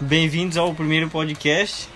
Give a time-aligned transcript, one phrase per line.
[0.00, 1.88] Bem-vindos ao primeiro podcast.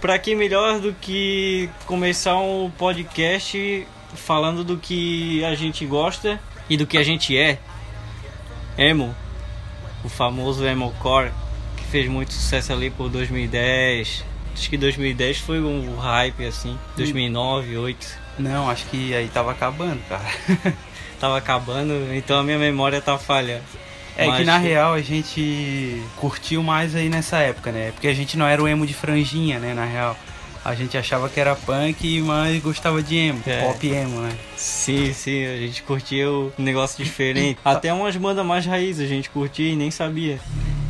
[0.00, 6.38] Para que melhor do que começar um podcast falando do que a gente gosta
[6.68, 7.58] e do que a gente é?
[8.76, 9.14] Emo,
[10.04, 11.30] o famoso emo core
[11.76, 14.22] que fez muito sucesso ali por 2010.
[14.52, 18.18] Acho que 2010 foi um hype assim, 2009, 2008.
[18.38, 20.28] Não, acho que aí tava acabando, cara.
[21.18, 23.62] tava acabando, então a minha memória tá falha.
[24.16, 27.92] É Mas que na real a gente curtiu mais aí nessa época, né?
[27.92, 29.72] Porque a gente não era o emo de franjinha, né?
[29.74, 30.16] Na real.
[30.64, 33.62] A gente achava que era punk, mas gostava de emo, é.
[33.62, 34.30] pop emo, né?
[34.56, 37.58] Sim, sim, a gente curtia um negócio diferente.
[37.64, 40.38] Até umas bandas mais raízes a gente curtia e nem sabia.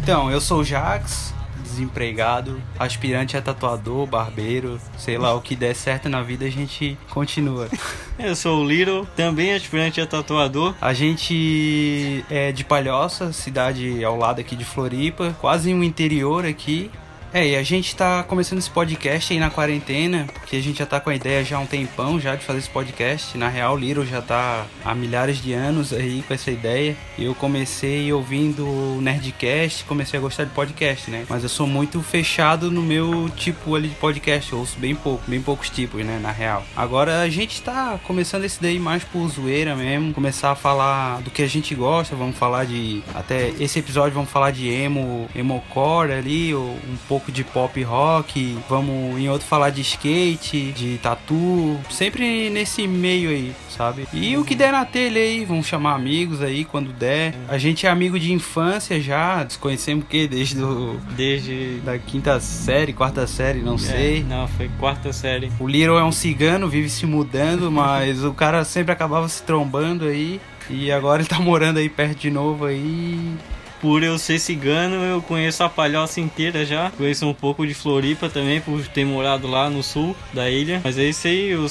[0.02, 1.32] Então, eu sou o Jax,
[1.72, 6.96] desempregado, aspirante a tatuador, barbeiro, sei lá, o que der certo na vida a gente
[7.10, 7.68] continua.
[8.18, 10.74] Eu sou o Little, também aspirante a tatuador.
[10.80, 16.90] A gente é de Palhoça, cidade ao lado aqui de Floripa, quase um interior aqui.
[17.34, 20.86] É, e a gente tá começando esse podcast aí na quarentena, porque a gente já
[20.86, 23.38] tá com a ideia já há um tempão já de fazer esse podcast.
[23.38, 26.94] Na real, o Little já tá há milhares de anos aí com essa ideia.
[27.18, 28.66] Eu comecei ouvindo
[29.00, 31.24] Nerdcast, comecei a gostar de podcast, né?
[31.26, 35.22] Mas eu sou muito fechado no meu tipo ali de podcast, eu ouço bem pouco,
[35.26, 36.62] bem poucos tipos, né, na real.
[36.76, 41.30] Agora a gente tá começando esse daí mais por zoeira mesmo, começar a falar do
[41.30, 45.64] que a gente gosta, vamos falar de até esse episódio vamos falar de emo, emo
[45.70, 50.72] core ali, ou um pouco pouco de pop rock, vamos em outro falar de skate,
[50.72, 54.08] de tatu, sempre nesse meio aí, sabe?
[54.12, 57.34] E o que der na telha aí, vamos chamar amigos aí quando der.
[57.48, 62.40] A gente é amigo de infância já, desconhecemos o que desde do desde da quinta
[62.40, 64.24] série, quarta série, não é, sei.
[64.24, 65.52] Não, foi quarta série.
[65.60, 70.06] O Little é um cigano, vive se mudando, mas o cara sempre acabava se trombando
[70.06, 70.40] aí.
[70.68, 73.36] E agora ele tá morando aí perto de novo aí
[73.82, 76.90] por eu ser cigano, eu conheço a palhoça inteira já.
[76.96, 80.80] Conheço um pouco de Floripa também, por ter morado lá no sul da ilha.
[80.84, 81.66] Mas é isso aí, eu,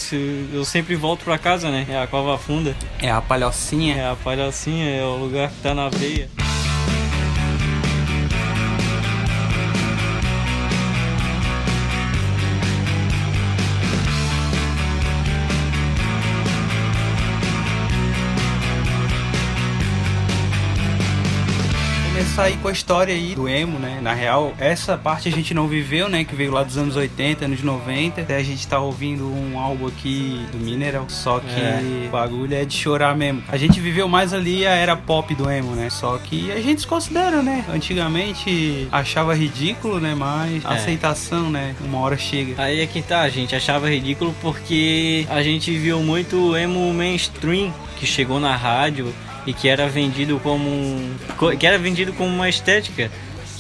[0.54, 1.88] eu sempre volto pra casa, né?
[1.90, 2.76] É a Cova Funda.
[3.02, 3.96] É a palhocinha.
[3.96, 6.30] É a palhocinha, é o lugar que tá na veia.
[22.40, 24.00] Aí com a história aí do emo, né?
[24.02, 26.24] Na real, essa parte a gente não viveu, né?
[26.24, 28.22] Que veio lá dos anos 80, anos 90.
[28.22, 32.06] Até a gente tá ouvindo um álbum aqui do Mineral, só que é.
[32.08, 33.44] o bagulho é de chorar mesmo.
[33.48, 35.90] A gente viveu mais ali a era pop do emo, né?
[35.90, 37.66] Só que a gente se considera, né?
[37.70, 40.16] Antigamente achava ridículo, né?
[40.16, 40.68] Mas é.
[40.68, 41.76] aceitação, né?
[41.82, 42.62] Uma hora chega.
[42.62, 47.74] Aí é que tá, a gente achava ridículo porque a gente viu muito emo mainstream
[47.98, 49.14] que chegou na rádio
[49.46, 51.16] e que era vendido como um,
[51.60, 53.10] que era vendido como uma estética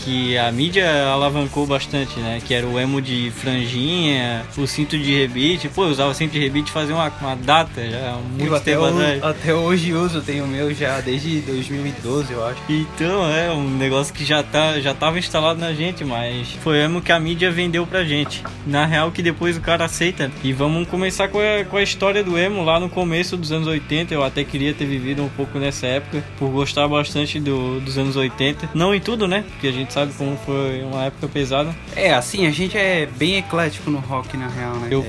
[0.03, 2.41] que a mídia alavancou bastante, né?
[2.45, 5.69] Que era o emo de franjinha, o cinto de rebite.
[5.69, 9.23] Pô, eu usava cinto de rebite fazer uma, uma data já, muito até tempo atrás.
[9.23, 12.61] Até hoje uso, tenho o meu já desde 2012, eu acho.
[12.69, 17.01] Então, é um negócio que já, tá, já tava instalado na gente, mas foi emo
[17.01, 18.43] que a mídia vendeu pra gente.
[18.65, 20.31] Na real, que depois o cara aceita.
[20.43, 23.67] E vamos começar com a, com a história do emo lá no começo dos anos
[23.67, 24.13] 80.
[24.13, 28.15] Eu até queria ter vivido um pouco nessa época, por gostar bastante do, dos anos
[28.15, 28.69] 80.
[28.73, 29.43] Não em tudo, né?
[29.51, 31.75] Porque a gente sabe como foi uma época pesada.
[31.95, 34.87] É, assim, a gente é bem eclético no rock, na real, né?
[34.89, 35.05] Eu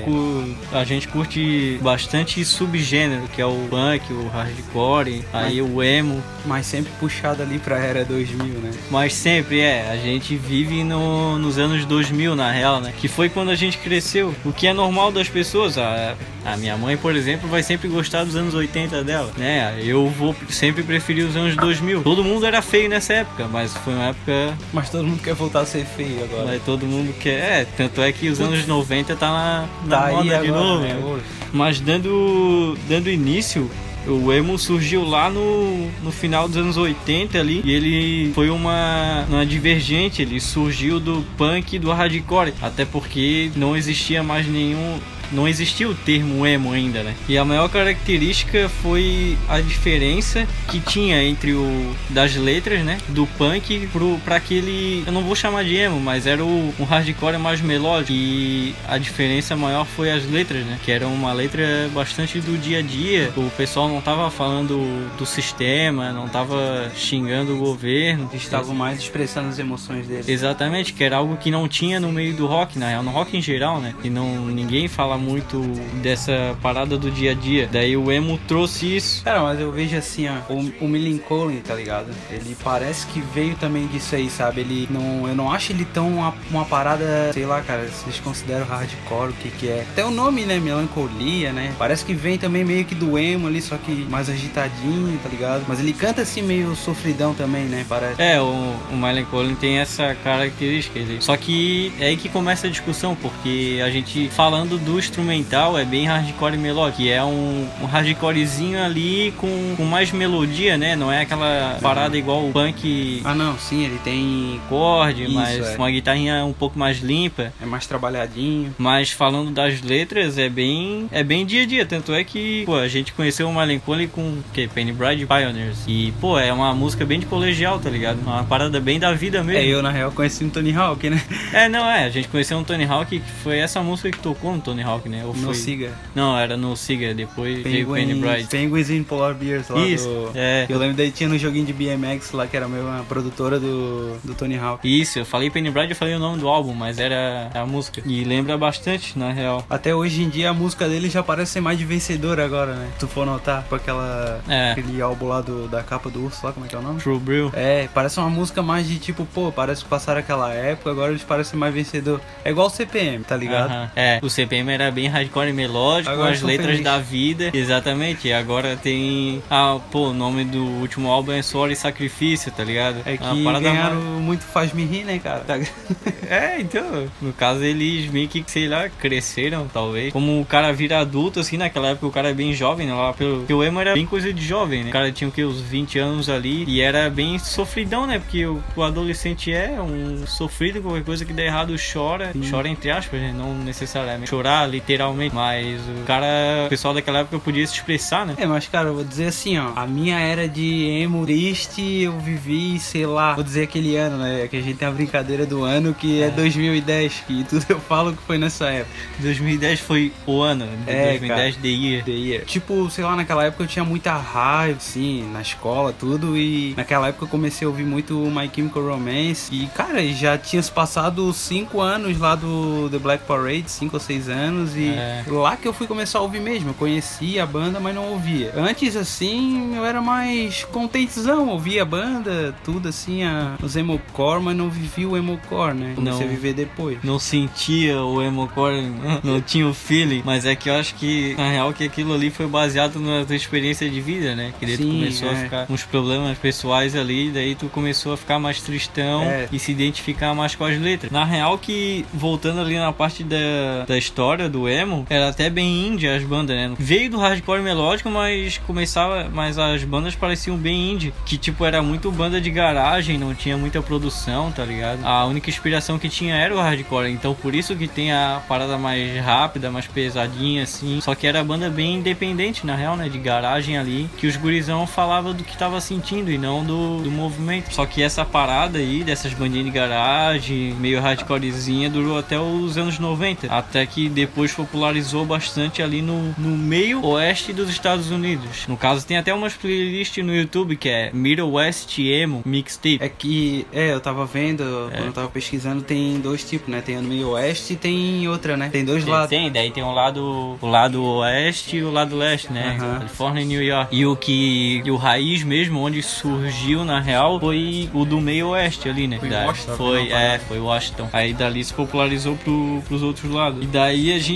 [0.71, 0.77] é.
[0.77, 6.21] A gente curte bastante subgênero, que é o punk, o hardcore, mas, aí o emo.
[6.45, 8.71] Mas sempre puxado ali pra era 2000, né?
[8.91, 9.89] Mas sempre, é.
[9.89, 12.93] A gente vive no, nos anos 2000, na real, né?
[12.99, 14.35] Que foi quando a gente cresceu.
[14.43, 15.77] O que é normal das pessoas.
[15.77, 16.15] A,
[16.45, 19.79] a minha mãe, por exemplo, vai sempre gostar dos anos 80 dela, né?
[19.81, 22.03] Eu vou sempre preferir os anos 2000.
[22.03, 25.61] Todo mundo era feio nessa época, mas foi uma época mas todo mundo quer voltar
[25.61, 26.45] a ser feio agora.
[26.45, 27.61] Mas todo mundo quer.
[27.61, 30.81] É, tanto é que os anos 90 tá na, na tá moda de agora, novo.
[30.81, 31.21] Né?
[31.53, 33.69] Mas dando, dando início,
[34.07, 39.25] o emo surgiu lá no, no final dos anos 80 ali e ele foi uma,
[39.29, 44.99] uma divergente, ele surgiu do punk e do hardcore, até porque não existia mais nenhum
[45.33, 47.15] não existia o termo emo ainda, né?
[47.27, 53.25] E a maior característica foi a diferença que tinha entre o das letras, né, do
[53.25, 57.37] punk pro para aquele, eu não vou chamar de emo, mas era o um hardcore
[57.37, 62.39] mais melódico e a diferença maior foi as letras, né, que era uma letra bastante
[62.39, 63.31] do dia a dia.
[63.35, 69.49] O pessoal não tava falando do sistema, não tava xingando o governo, estavam mais expressando
[69.49, 70.27] as emoções deles.
[70.27, 73.35] Exatamente, que era algo que não tinha no meio do rock, na real, no rock
[73.37, 73.93] em geral, né?
[74.03, 75.59] E não ninguém fala muito
[76.01, 77.69] dessa parada do dia a dia.
[77.71, 79.23] Daí o emo trouxe isso.
[79.23, 82.07] Cara, mas eu vejo assim, ó, o, o Millencolin, tá ligado?
[82.29, 84.61] Ele parece que veio também disso aí, sabe?
[84.61, 88.65] Ele não, eu não acho ele tão uma, uma parada, sei lá, cara, vocês consideram
[88.65, 89.85] hardcore, o que que é?
[89.91, 91.73] Até o nome, né, melancolia, né?
[91.77, 95.65] Parece que vem também meio que do emo ali, só que mais agitadinho, tá ligado?
[95.67, 97.85] Mas ele canta assim meio sofridão também, né?
[97.87, 98.21] Parece.
[98.21, 99.25] É, o, o Miley
[99.59, 100.99] tem essa característica.
[101.19, 105.85] Só que é aí que começa a discussão, porque a gente falando do instrumental é
[105.85, 110.95] bem hardcore melódico, é um, um hardcorezinho ali com, com mais melodia, né?
[110.95, 113.21] Não é aquela parada igual o punk.
[113.23, 115.77] Ah, não, sim, ele tem acorde, mas é.
[115.77, 117.53] uma guitarrinha um pouco mais limpa.
[117.61, 118.73] É mais trabalhadinho.
[118.77, 121.85] Mas falando das letras, é bem é bem dia a dia.
[121.85, 125.77] Tanto é que, pô, a gente conheceu o Melancholy com que Penny Bride Pioneers.
[125.87, 128.19] E, pô, é uma música bem de colegial, tá ligado?
[128.19, 129.61] Uma parada bem da vida mesmo.
[129.61, 131.21] É, eu na real conheci um Tony Hawk, né?
[131.53, 132.05] É, não, é.
[132.05, 134.92] A gente conheceu um Tony Hawk que foi essa música que tocou no Tony Hawk,
[135.05, 135.23] né?
[135.25, 135.55] Ou no foi...
[135.55, 135.91] Siga.
[136.15, 138.21] Não, era no Siga, depois Penguin.
[138.49, 140.31] Penguins in Polar Bears lá Isso, do...
[140.35, 140.65] é.
[140.69, 144.17] Eu lembro daí tinha no joguinho de BMX lá, que era meio uma produtora do,
[144.23, 144.87] do Tony Hawk.
[144.87, 148.01] Isso, eu falei Penny eu falei o nome do álbum, mas era a música.
[148.05, 149.65] E lembra bastante, na real.
[149.69, 152.89] Até hoje em dia a música dele já parece ser mais de vencedor agora, né?
[152.93, 154.41] Se tu for notar, com aquela...
[154.47, 154.71] É.
[154.71, 156.99] Aquele álbum lá do, da capa do urso lá, como é que é o nome?
[156.99, 157.51] True Brew.
[157.53, 161.23] É, parece uma música mais de tipo, pô, parece que passaram aquela época, agora eles
[161.23, 162.21] parecem mais vencedor.
[162.43, 163.69] É igual o CPM, tá ligado?
[163.69, 163.89] Uh -huh.
[163.95, 166.83] É, o CPM era bem hardcore e melódico, agora as letras feliz.
[166.83, 167.51] da vida.
[167.53, 169.41] Exatamente, agora tem.
[169.49, 172.97] Ah, pô, o nome do último álbum é Suor e Sacrifício, tá ligado?
[173.05, 174.21] É que ganharam mais...
[174.21, 175.41] muito Faz-me Rir, né, cara?
[175.41, 175.55] Tá...
[176.27, 180.11] é, então, no caso eles meio que, sei lá, cresceram, talvez.
[180.11, 182.93] Como o cara vira adulto, assim, naquela época o cara é bem jovem, né?
[182.93, 183.39] Lá pelo...
[183.39, 184.89] Porque o emo era bem coisa de jovem, né?
[184.89, 188.19] O cara tinha o que, uns 20 anos ali e era bem sofridão, né?
[188.19, 192.31] Porque o, o adolescente é um sofrido, qualquer coisa que der errado chora.
[192.33, 192.49] Sim.
[192.49, 193.33] Chora entre aspas, né?
[193.35, 195.33] Não necessariamente chorar, literalmente.
[195.33, 196.27] Mas o cara,
[196.65, 198.35] o pessoal daquela época podia se expressar, né?
[198.37, 199.71] É, mas cara, eu vou dizer assim, ó.
[199.75, 204.47] A minha era de emo triste, eu vivi, sei lá, vou dizer aquele ano, né?
[204.47, 207.79] Que a gente tem a brincadeira do ano que é, é 2010, que tudo eu
[207.79, 208.91] falo que foi nessa época.
[209.19, 212.03] 2010 foi o ano, é, 2010 The Year.
[212.03, 212.45] The Year.
[212.45, 217.07] Tipo, sei lá, naquela época eu tinha muita raiva, assim, na escola, tudo, e naquela
[217.07, 221.31] época eu comecei a ouvir muito My Chemical Romance, e cara, já tinha se passado
[221.31, 225.23] 5 anos lá do The Black Parade, 5 ou 6 anos, e é.
[225.27, 226.69] lá que eu fui começar a ouvir mesmo.
[226.69, 228.53] Eu conhecia a banda, mas não ouvia.
[228.55, 234.55] Antes, assim, eu era mais contentezão, ouvia a banda, tudo assim, a, os emocore, mas
[234.55, 235.93] não vivia o emocore, né?
[235.95, 236.97] Comecei não, a viver depois.
[237.03, 238.81] Não sentia o emocore,
[239.23, 242.29] não tinha o feeling, mas é que eu acho que, na real, que aquilo ali
[242.29, 244.53] foi baseado na tua experiência de vida, né?
[244.59, 245.31] Que daí Sim, tu começou é.
[245.31, 249.47] a ficar uns problemas pessoais ali, daí tu começou a ficar mais tristão é.
[249.51, 251.11] e se identificar mais com as letras.
[251.11, 255.87] Na real que, voltando ali na parte da, da história do emo, era até bem
[255.87, 256.73] indie as bandas, né?
[256.77, 261.81] Veio do hardcore melódico, mas começava, mas as bandas pareciam bem indie, que tipo era
[261.81, 265.03] muito banda de garagem, não tinha muita produção, tá ligado?
[265.03, 268.77] A única inspiração que tinha era o hardcore, então por isso que tem a parada
[268.77, 271.01] mais rápida, mais pesadinha assim.
[271.01, 274.85] Só que era banda bem independente na real, né, de garagem ali, que os gurizão
[274.85, 277.73] falava do que tava sentindo e não do, do movimento.
[277.73, 282.99] Só que essa parada aí dessas bandinhas de garagem, meio hardcorezinha, durou até os anos
[282.99, 288.67] 90, até que depois popularizou bastante ali no, no meio oeste dos Estados Unidos.
[288.67, 292.99] No caso, tem até umas playlists no YouTube que é Middle West Emo Mixtape.
[292.99, 294.97] É que, é, eu tava vendo, é.
[294.97, 296.81] quando eu tava pesquisando, tem dois tipos, né?
[296.81, 298.69] Tem no meio oeste e tem outra, né?
[298.69, 299.29] Tem dois tem, lados.
[299.29, 302.77] Tem, daí tem um lado, o lado oeste e o lado leste, né?
[302.79, 302.93] Uhum.
[302.93, 303.95] Califórnia e New York.
[303.95, 308.49] E o que, e o raiz mesmo, onde surgiu na real, foi o do meio
[308.49, 309.19] oeste ali, né?
[309.19, 309.75] Foi Washington.
[309.75, 311.09] Foi, é, foi Washington.
[311.13, 313.63] Aí dali se popularizou pro, pros outros lados.
[313.63, 314.32] E daí a gente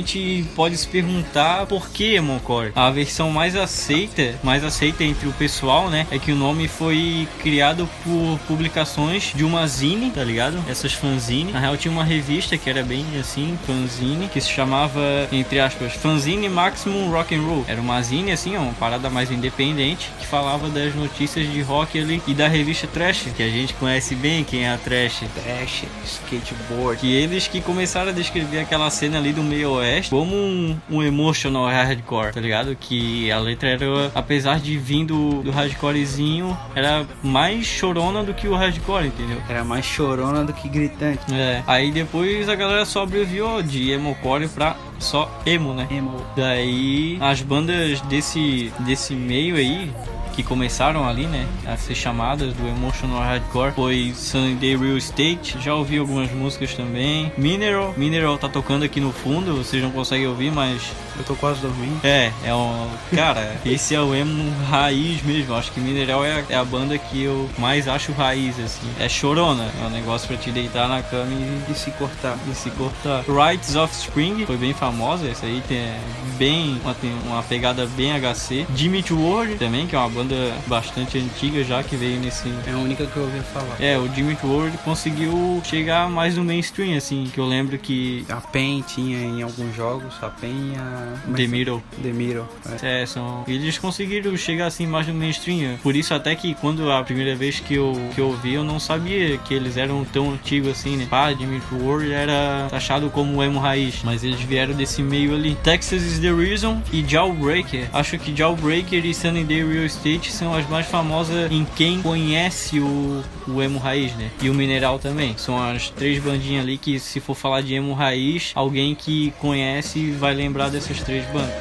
[0.55, 2.71] pode se perguntar por que Emoncore.
[2.75, 7.27] A versão mais aceita, mais aceita entre o pessoal, né, é que o nome foi
[7.39, 10.63] criado por publicações de uma zine, tá ligado?
[10.69, 11.51] Essas fanzine.
[11.51, 15.93] Na real tinha uma revista que era bem assim, fanzine, que se chamava, entre aspas,
[15.93, 17.65] Fanzine Maximum Rock and Roll.
[17.67, 22.21] Era uma zine assim, uma parada mais independente, que falava das notícias de rock ali
[22.27, 25.23] e da revista Trash, que a gente conhece bem quem é a Trash.
[25.35, 26.99] Trash, skateboard.
[26.99, 31.65] Que eles que começaram a descrever aquela cena ali do meio como um, um emotional
[31.67, 32.75] hardcore, tá ligado?
[32.75, 38.47] Que a letra era, apesar de vir do, do hardcorezinho, era mais chorona do que
[38.47, 39.41] o hardcore, entendeu?
[39.49, 41.33] Era mais chorona do que gritante.
[41.33, 41.63] É.
[41.67, 45.87] Aí depois a galera só abreviou de emocore pra só emo, né?
[45.91, 46.21] Emo.
[46.35, 49.91] Daí as bandas desse, desse meio aí
[50.37, 55.57] que começaram ali, né, a ser chamadas do emotional hardcore foi Sunny Day Real Estate.
[55.59, 57.31] Já ouvi algumas músicas também.
[57.35, 61.61] Mineral, Mineral tá tocando aqui no fundo, vocês não conseguem ouvir, mas eu tô quase
[61.61, 61.99] dormindo.
[62.03, 62.87] É, é um.
[63.13, 65.55] Cara, esse é o emo raiz mesmo.
[65.55, 68.87] Acho que Mineral é a, é a, banda que eu mais acho raiz, assim.
[68.99, 69.69] É chorona.
[69.81, 72.37] É um negócio pra te deitar na cama e, e se cortar.
[72.49, 73.23] E se cortar.
[73.27, 75.27] Rights of Spring foi bem famosa.
[75.27, 75.93] Essa aí tem
[76.37, 76.79] bem.
[76.83, 78.67] Uma, tem uma pegada bem HC.
[78.75, 80.35] Jimmy World também, que é uma banda
[80.67, 82.51] bastante antiga já que veio nesse.
[82.65, 83.75] É a única que eu ouvi falar.
[83.79, 87.29] É, o Jimmy World conseguiu chegar mais no mainstream, assim.
[87.33, 88.25] Que eu lembro que.
[88.29, 91.81] A PEN tinha em alguns jogos, a PEN e a The Middle.
[92.01, 92.45] The Middle.
[92.81, 93.03] É.
[93.03, 93.43] é, são.
[93.47, 95.77] Eles conseguiram chegar assim mais no mainstream.
[95.77, 98.79] Por isso até que quando a primeira vez que eu, que eu vi, eu não
[98.79, 101.07] sabia que eles eram tão antigos assim, né?
[101.09, 104.01] Pá, Dimitri Ward era taxado como emo raiz.
[104.03, 105.55] Mas eles vieram desse meio ali.
[105.63, 107.87] Texas is the Reason e Jawbreaker.
[107.93, 112.79] Acho que Jawbreaker e Sunny Day Real Estate são as mais famosas em quem conhece
[112.79, 114.31] o, o emo raiz, né?
[114.41, 115.35] E o Mineral também.
[115.37, 120.11] São as três bandinhas ali que se for falar de emo raiz, alguém que conhece
[120.11, 121.53] vai lembrar dessas essas três bandas.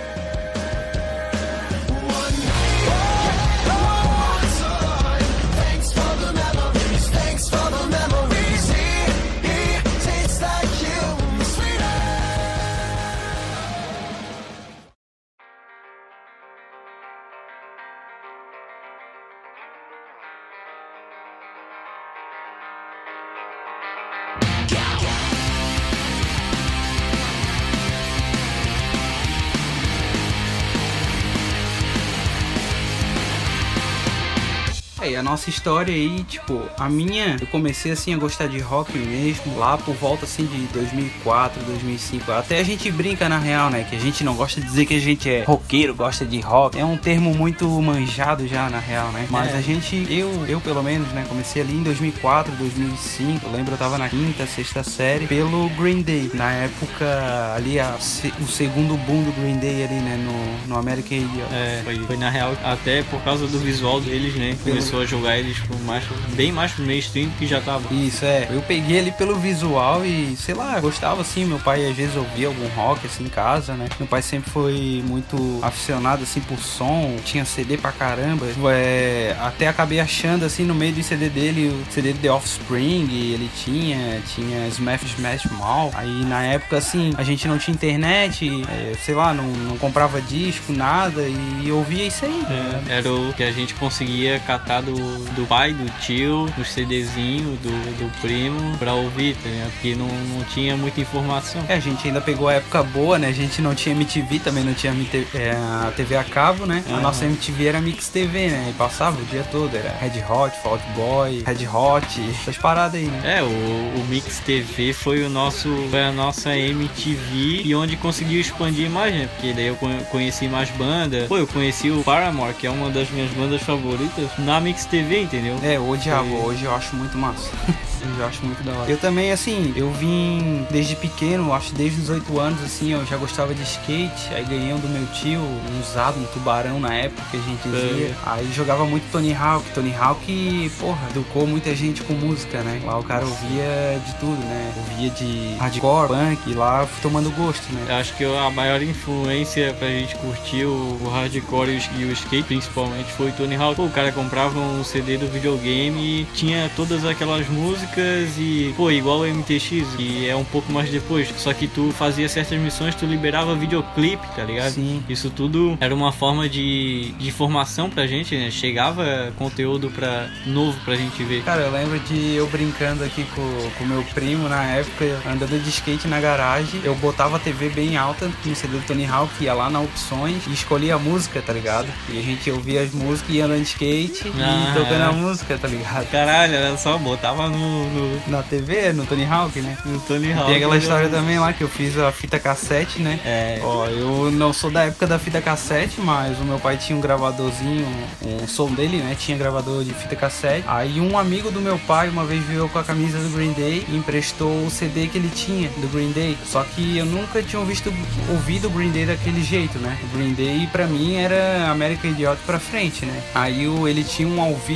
[35.47, 39.57] A nossa história aí, tipo, a minha, eu comecei assim a gostar de rock mesmo
[39.59, 42.33] lá por volta assim de 2004, 2005.
[42.33, 44.95] Até a gente brinca na real, né, que a gente não gosta de dizer que
[44.95, 46.79] a gente é roqueiro, gosta de rock.
[46.79, 49.27] É um termo muito manjado já na real, né?
[49.31, 49.59] Mas é.
[49.59, 53.47] a gente, eu, eu pelo menos, né, comecei ali em 2004, 2005.
[53.47, 56.31] Eu lembro eu tava na quinta, sexta série pelo Green Day.
[56.35, 57.97] Na época ali a,
[58.41, 61.53] o segundo boom do Green Day ali, né, no, no American Idiot.
[61.53, 64.57] É, foi, foi na real até por causa do visual deles, né?
[64.65, 67.93] Começou a jogar eles tipo, mais, bem mais pro mainstream que já tava.
[67.93, 68.49] Isso, é.
[68.51, 71.45] Eu peguei ali pelo visual e, sei lá, gostava assim.
[71.45, 73.89] Meu pai às vezes ouvia algum rock assim em casa, né?
[73.99, 78.47] Meu pai sempre foi muito aficionado assim por som, tinha CD pra caramba.
[78.71, 83.09] É, até acabei achando assim no meio do CD dele, o CD de The Offspring,
[83.11, 85.91] ele tinha, tinha Smash Smash Mal.
[85.95, 90.21] Aí na época assim, a gente não tinha internet, é, sei lá, não, não comprava
[90.21, 91.23] disco, nada,
[91.63, 92.43] e ouvia isso aí.
[92.89, 94.95] É, era o que a gente conseguia catar do
[95.35, 99.71] do, pai, do tio, os CDzinho do, do primo pra ouvir, tá ligado?
[99.73, 101.65] Porque não, não tinha muita informação.
[101.69, 103.29] É, a gente ainda pegou a época boa, né?
[103.29, 104.95] A gente não tinha MTV, também não tinha
[105.35, 106.85] é, a TV a cabo, né?
[106.91, 108.69] A nossa MTV era Mix TV, né?
[108.71, 113.07] E passava o dia todo, era Red Hot, Fault Boy, Red Hot, essas paradas aí,
[113.07, 113.39] né?
[113.39, 118.41] É, o, o Mix TV foi o nosso, foi a nossa MTV e onde conseguiu
[118.41, 119.29] expandir mais, né?
[119.35, 119.77] Porque daí eu
[120.11, 121.29] conheci mais bandas.
[121.29, 125.16] Pô, eu conheci o Paramore, que é uma das minhas bandas favoritas, na Mix TV,
[125.23, 125.59] entendeu?
[125.63, 127.51] É, odiava, hoje eu acho muito massa.
[128.19, 128.91] Eu acho muito da hora.
[128.91, 133.17] Eu também, assim, eu vim desde pequeno, acho desde os 8 anos, assim, eu já
[133.17, 134.33] gostava de skate.
[134.33, 137.63] Aí ganhei um do meu tio, um usado, um tubarão na época que a gente
[137.63, 138.07] dizia.
[138.07, 138.15] É.
[138.25, 139.65] Aí jogava muito Tony Hawk.
[139.75, 142.81] Tony Hawk, porra, educou muita gente com música, né?
[142.85, 144.73] Lá o cara ouvia de tudo, né?
[144.77, 147.87] Ouvia de hardcore, punk, e lá tomando gosto, né?
[147.89, 152.45] Eu acho que a maior influência pra gente curtir o, o hardcore e o, skate,
[152.45, 153.77] principalmente, foi Tony Hawk.
[153.77, 158.91] Pô, o cara comprava um CD do videogame e tinha todas aquelas músicas e, pô,
[158.91, 161.29] igual o MTX, que é um pouco mais depois.
[161.37, 164.73] Só que tu fazia certas missões, tu liberava videoclipe, tá ligado?
[164.73, 165.03] Sim.
[165.09, 168.51] Isso tudo era uma forma de, de informação pra gente, né?
[168.51, 171.43] Chegava conteúdo pra, novo pra gente ver.
[171.43, 175.69] Cara, eu lembro de eu brincando aqui com, com meu primo na época, andando de
[175.69, 176.81] skate na garagem.
[176.85, 180.47] Eu botava a TV bem alta no CD do Tony Hawk, ia lá na opções
[180.47, 181.89] e escolhia a música, tá ligado?
[182.09, 185.59] E a gente ouvia as músicas e andando de skate ah, e tocando a música,
[185.59, 186.11] tá ligado?
[186.11, 189.77] Caralho, era só botava no, no, na TV, no Tony Hawk, né?
[189.85, 190.47] No Tony Hawk.
[190.47, 193.21] Tem aquela história também lá que eu fiz a fita cassete, né?
[193.25, 193.61] É.
[193.63, 197.01] Ó, eu não sou da época da fita cassete, mas o meu pai tinha um
[197.01, 197.87] gravadorzinho,
[198.23, 199.17] um som dele, né?
[199.19, 200.65] Tinha gravador de fita cassete.
[200.67, 203.85] Aí um amigo do meu pai uma vez veio com a camisa do Green Day
[203.89, 206.37] e emprestou o CD que ele tinha do Green Day.
[206.47, 207.93] Só que eu nunca tinha visto,
[208.31, 209.99] ouvido o Green Day daquele jeito, né?
[210.05, 213.23] O Green Day pra mim era American Idiot pra frente, né?
[213.35, 214.76] Aí ele tinha um ao vivo,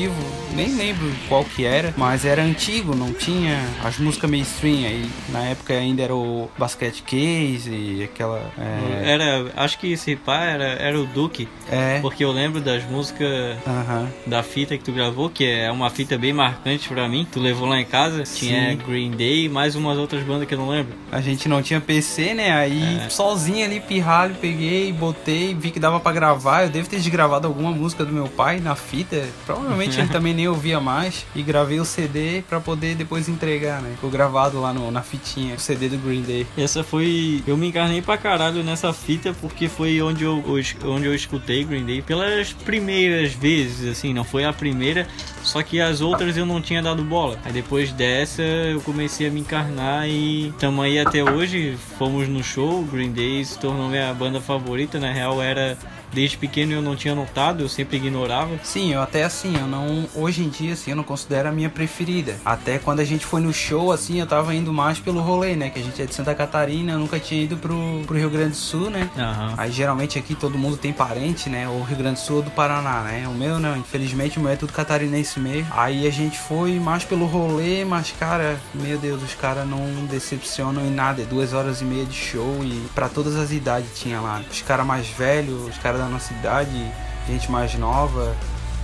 [0.55, 5.11] nem lembro qual que era, mas era antigo não tinha as músicas mainstream aí.
[5.29, 8.51] Na época ainda era o Basket Case e aquela.
[8.59, 9.13] É...
[9.13, 9.53] Era.
[9.57, 11.49] Acho que esse pá era, era o Duke.
[11.71, 11.99] É.
[12.01, 14.07] Porque eu lembro das músicas uh -huh.
[14.27, 17.27] da fita que tu gravou, que é uma fita bem marcante pra mim.
[17.31, 18.49] Tu levou lá em casa, Sim.
[18.49, 20.95] tinha Green Day e mais umas outras bandas que eu não lembro.
[21.11, 22.53] A gente não tinha PC, né?
[22.53, 23.09] Aí é.
[23.09, 26.65] sozinho ali, pirralho, peguei, botei, vi que dava pra gravar.
[26.65, 29.27] Eu devo ter desgravado alguma música do meu pai na fita.
[29.47, 31.27] Provavelmente ele também nem ouvia mais.
[31.35, 33.93] E gravei o CD pra poder depois entregar, né?
[33.95, 36.47] Ficou gravado lá no, na fitinha, o CD do Green Day.
[36.57, 37.43] Essa foi.
[37.47, 40.43] Eu me encarnei pra caralho nessa fita porque foi onde eu,
[40.85, 45.07] onde eu escutei Green Day pelas primeiras vezes, assim, não foi a primeira,
[45.43, 47.39] só que as outras eu não tinha dado bola.
[47.45, 51.77] Aí depois dessa eu comecei a me encarnar e estamos aí até hoje.
[51.99, 55.77] Fomos no show, Green Day se tornou minha banda favorita, na real era
[56.13, 58.59] desde pequeno eu não tinha notado, eu sempre ignorava.
[58.63, 60.09] Sim, eu até assim, eu não.
[60.15, 62.37] Hoje em dia, assim, eu não considero a minha preferida.
[62.45, 65.71] Até quando a gente foi no show, assim, eu tava indo mais pelo rolê, né?
[65.71, 67.75] Que a gente é de Santa Catarina, eu nunca tinha ido pro,
[68.07, 69.11] pro Rio Grande do Sul, né?
[69.17, 69.55] Uhum.
[69.57, 71.69] Aí geralmente aqui todo mundo tem parente, né?
[71.69, 73.27] O Rio Grande do Sul ou do Paraná, né?
[73.29, 75.69] O meu não, infelizmente o meu é tudo catarinense mesmo.
[75.73, 80.85] Aí a gente foi mais pelo rolê, mas cara, meu Deus, os caras não decepcionam
[80.85, 81.23] em nada.
[81.23, 84.43] É duas horas e meia de show e para todas as idades tinha lá.
[84.51, 86.91] Os caras mais velhos, os caras da nossa idade,
[87.29, 88.35] gente mais nova.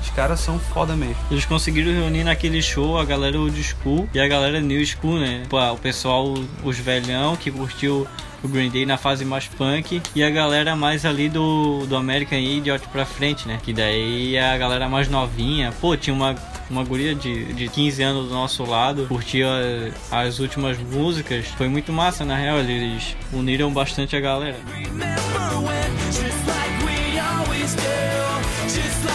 [0.03, 1.17] Os caras são foda mesmo.
[1.31, 5.43] Eles conseguiram reunir naquele show a galera old school e a galera new school, né?
[5.51, 8.07] O pessoal, os velhão que curtiu
[8.43, 12.39] o Green Day na fase mais punk e a galera mais ali do, do American
[12.39, 13.59] Idiot pra frente, né?
[13.63, 15.73] Que daí é a galera mais novinha.
[15.81, 16.37] Pô, tinha uma,
[16.71, 19.49] uma guria de, de 15 anos do nosso lado, curtia
[20.11, 21.47] as últimas músicas.
[21.59, 22.59] Foi muito massa, na real.
[22.59, 24.57] Eles uniram bastante a galera.
[24.73, 26.96] Remember when,
[27.67, 28.41] still.
[28.69, 29.06] Just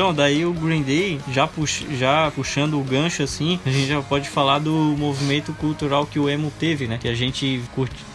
[0.00, 4.00] Então, daí o Green Day, já, pux, já puxando o gancho assim, a gente já
[4.00, 6.96] pode falar do movimento cultural que o emo teve, né?
[6.98, 7.60] Que a gente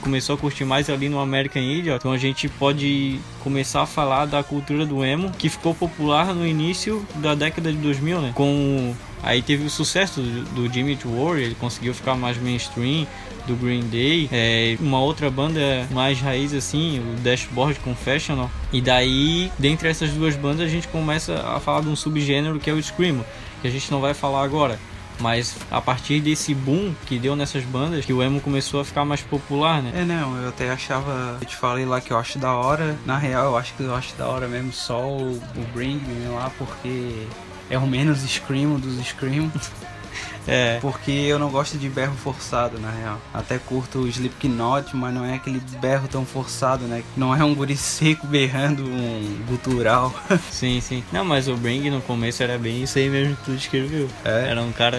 [0.02, 1.98] começou a curtir mais ali no American Idiot.
[1.98, 6.48] Então a gente pode começar a falar da cultura do emo, que ficou popular no
[6.48, 8.32] início da década de 2000, né?
[8.34, 13.08] Com Aí teve o sucesso do, do Jimmy Warrior, ele conseguiu ficar mais mainstream
[13.48, 18.50] do Green Day, é, uma outra banda mais raiz assim, o Dashboard Confessional.
[18.72, 22.70] E daí, dentre essas duas bandas, a gente começa a falar de um subgênero que
[22.70, 23.26] é o Screamo,
[23.62, 24.80] que a gente não vai falar agora.
[25.20, 29.06] Mas a partir desse boom que deu nessas bandas, que o emo começou a ficar
[29.06, 29.92] mais popular, né?
[29.96, 31.38] É, não, eu até achava.
[31.40, 32.98] Eu te falei lá que eu acho da hora.
[33.06, 36.28] Na real, eu acho que eu acho da hora mesmo só o, o Bring Me
[36.28, 37.28] lá, porque
[37.70, 39.50] é o menos Screamo dos Scream.
[40.48, 40.78] É.
[40.80, 43.20] Porque eu não gosto de berro forçado, na real.
[43.34, 47.04] Até curto o Slipknot, mas não é aquele berro tão forçado, né?
[47.18, 50.14] Não é um guri seco berrando um gutural.
[50.52, 51.04] sim, sim.
[51.12, 54.08] Não, mas o Bring no começo era bem isso aí mesmo que tu descreveu.
[54.24, 54.50] É.
[54.50, 54.98] Era um cara.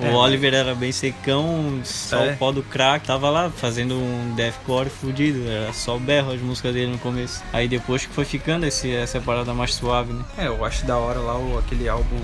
[0.00, 0.12] O é.
[0.12, 2.32] Oliver era bem secão, só é.
[2.32, 3.06] o pó do crack.
[3.06, 5.48] Tava lá fazendo um deathcore fudido.
[5.48, 7.42] Era só berro as músicas dele no começo.
[7.52, 10.24] Aí depois que foi ficando esse, essa parada mais suave, né?
[10.36, 12.18] É, eu acho da hora lá o, aquele álbum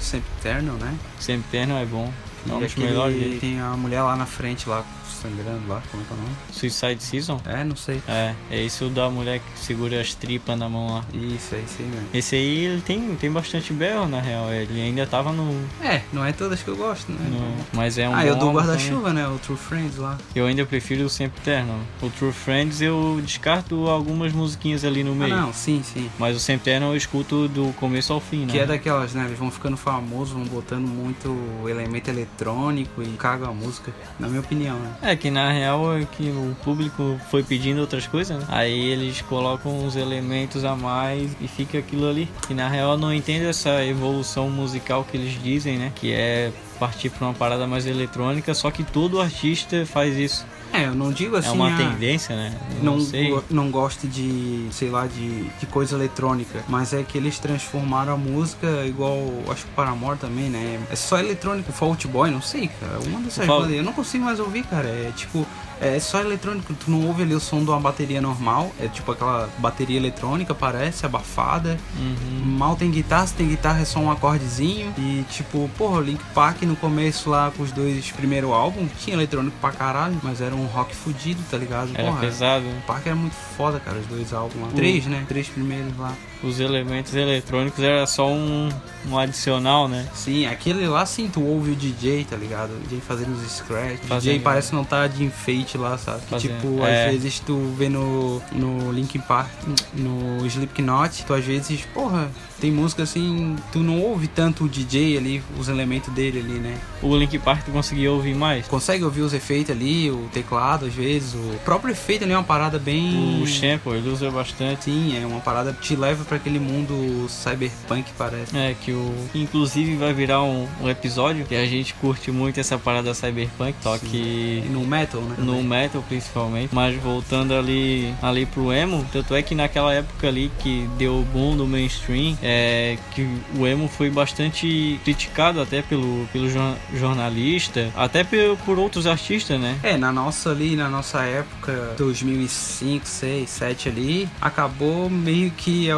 [0.00, 0.96] Sempre Eternal, né?
[1.18, 2.12] Sempre Eternal é bom.
[2.46, 4.84] Não, e aquele, tem a mulher lá na frente lá
[5.26, 6.36] sangrando lá, como é que é o nome?
[6.52, 7.40] Suicide Season?
[7.44, 8.00] É, não sei.
[8.08, 11.04] É, é isso da mulher que segura as tripas na mão lá.
[11.12, 12.08] Isso, é isso aí mesmo.
[12.14, 14.52] Esse aí ele tem, tem bastante berro, na real.
[14.52, 15.60] Ele ainda tava no.
[15.82, 17.18] É, não é todas que eu gosto, né?
[17.30, 17.64] No...
[17.72, 18.14] Mas é um.
[18.14, 19.26] Ah, eu dou guarda-chuva, né?
[19.26, 20.18] O True Friends lá.
[20.34, 21.78] Eu ainda prefiro o Sempre Eterno.
[22.02, 25.34] O True Friends eu descarto algumas musiquinhas ali no meio.
[25.34, 26.10] Ah, não, sim, sim.
[26.18, 28.52] Mas o Sempre Eterno eu escuto do começo ao fim, né?
[28.52, 29.24] Que é daquelas, né?
[29.26, 31.36] Eles vão ficando famosos, vão botando muito
[31.68, 34.94] elemento eletrônico e cagam a música, na minha opinião, né?
[35.02, 38.44] É que na real é que o público foi pedindo outras coisas, né?
[38.48, 42.28] Aí eles colocam uns elementos a mais e fica aquilo ali.
[42.50, 45.92] E na real não entendo essa evolução musical que eles dizem, né?
[45.94, 50.46] Que é partir para uma parada mais eletrônica, só que todo artista faz isso.
[50.72, 51.48] É, eu não digo assim.
[51.48, 51.76] É uma a...
[51.76, 52.54] tendência, né?
[52.82, 53.42] não, não, sei.
[53.50, 56.64] não gosto de, sei lá, de, de coisa eletrônica.
[56.68, 59.18] Mas é que eles transformaram a música igual.
[59.50, 60.80] Acho que o Paramore também, né?
[60.90, 62.98] É só eletrônico, Fault Boy, não sei, cara.
[63.06, 63.72] Uma dessas bandas.
[63.72, 64.88] Eu não consigo mais ouvir, cara.
[64.88, 65.46] É tipo
[65.80, 69.12] É só eletrônico, tu não ouve ali o som de uma bateria normal, é tipo
[69.12, 71.78] aquela bateria eletrônica, parece, abafada.
[71.98, 72.44] Uhum.
[72.44, 74.92] Mal tem guitarra, se tem guitarra é só um acordezinho.
[74.96, 79.16] E tipo, porra, o Link Park no começo lá com os dois primeiros álbuns, tinha
[79.16, 81.90] eletrônico pra caralho, mas era um rock fudido, tá ligado?
[81.94, 82.64] Era porra, pesado.
[82.66, 84.68] O Park era muito foda, cara, os dois álbuns lá.
[84.74, 85.24] Três, né?
[85.28, 88.68] Três primeiros lá os elementos eletrônicos era só um,
[89.08, 90.06] um adicional, né?
[90.14, 92.72] Sim, aquele lá sim, tu ouve o DJ, tá ligado?
[92.72, 94.04] O DJ fazendo os scratch.
[94.10, 96.22] O DJ parece não tá de enfeite lá, sabe?
[96.28, 96.60] Fazendo.
[96.60, 97.06] Tipo, é.
[97.06, 99.50] às vezes tu vê no, no Linkin Park,
[99.94, 105.18] no Slipknot, tu às vezes, porra, tem música assim, tu não ouve tanto o DJ
[105.18, 106.78] ali, os elementos dele ali, né?
[107.02, 108.66] O Link Park tu conseguia ouvir mais?
[108.66, 112.44] Consegue ouvir os efeitos ali, o teclado às vezes, o próprio efeito ali é uma
[112.44, 113.42] parada bem.
[113.42, 114.84] O sample, ele usa bastante.
[114.84, 118.56] Sim, é uma parada que te leva para aquele mundo cyberpunk, parece.
[118.56, 119.14] É, que o.
[119.34, 123.98] Inclusive vai virar um, um episódio que a gente curte muito essa parada cyberpunk, só
[123.98, 124.06] Sim.
[124.06, 124.62] que.
[124.64, 125.36] E no metal, né?
[125.38, 126.74] No metal principalmente.
[126.74, 131.54] Mas voltando ali, ali pro emo, tanto é que naquela época ali que deu boom
[131.54, 133.28] no mainstream é, que
[133.58, 136.48] o emo foi bastante criticado até pelo, pelo
[136.94, 139.76] jornalista, até por, por outros artistas, né?
[139.82, 145.88] É, na nossa ali, na nossa época, 2005, 6, 7 ali, acabou meio que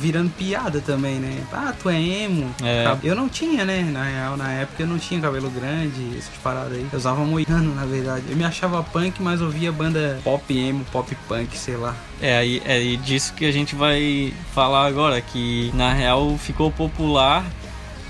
[0.00, 1.42] virando piada também, né?
[1.52, 2.54] Ah, tu é emo.
[2.62, 2.96] É.
[3.02, 3.82] Eu não tinha, né?
[3.82, 6.86] Na real, na época eu não tinha cabelo grande, essas paradas aí.
[6.90, 8.24] Eu usava moicano, na verdade.
[8.30, 11.94] Eu me achava punk, mas ouvia banda pop emo, pop punk, sei lá.
[12.20, 17.44] É aí é disso que a gente vai falar agora, que na real ficou popular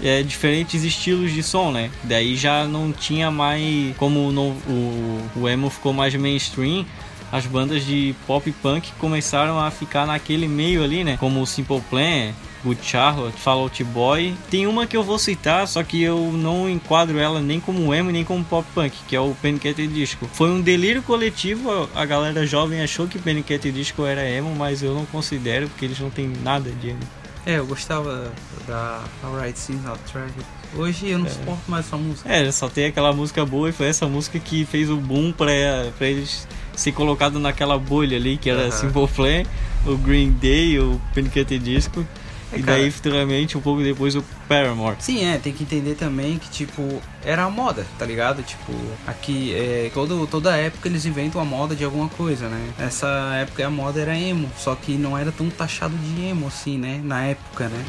[0.02, 1.90] é, diferentes estilos de som, né?
[2.04, 3.96] Daí já não tinha mais.
[3.96, 6.86] Como no, o, o emo ficou mais mainstream,
[7.32, 11.16] as bandas de pop punk começaram a ficar naquele meio ali, né?
[11.18, 12.32] Como o Simple Plan,
[12.64, 14.34] Good Charlotte, Fall Out Boy.
[14.50, 18.10] Tem uma que eu vou citar, só que eu não enquadro ela nem como emo
[18.10, 19.74] nem como pop punk, que é o Panic!
[19.88, 20.28] Disco.
[20.32, 23.58] Foi um delírio coletivo, a galera jovem achou que Panic!
[23.70, 27.00] Disco era emo, mas eu não considero porque eles não têm nada de emo.
[27.46, 28.30] É, eu gostava
[28.66, 30.44] da Alright Seems Out Tragic.
[30.76, 31.30] Hoje eu não é.
[31.30, 32.30] suporto mais essa música.
[32.30, 35.46] É, só tem aquela música boa e foi essa música que fez o boom pra,
[35.96, 36.46] pra eles
[36.76, 38.70] ser colocado naquela bolha ali, que era.
[38.70, 39.42] Simple Plan,
[39.86, 41.58] o Green Day, o Panic!
[41.58, 42.06] Disco.
[42.52, 44.96] É, e daí, futuramente, um pouco depois, o Paramore.
[45.00, 48.42] Sim, é, tem que entender também que, tipo, era a moda, tá ligado?
[48.42, 48.72] Tipo,
[49.06, 52.72] aqui, é, todo, toda época eles inventam a moda de alguma coisa, né?
[52.78, 53.06] Essa
[53.42, 57.00] época a moda era emo, só que não era tão taxado de emo assim, né?
[57.02, 57.84] Na época, né?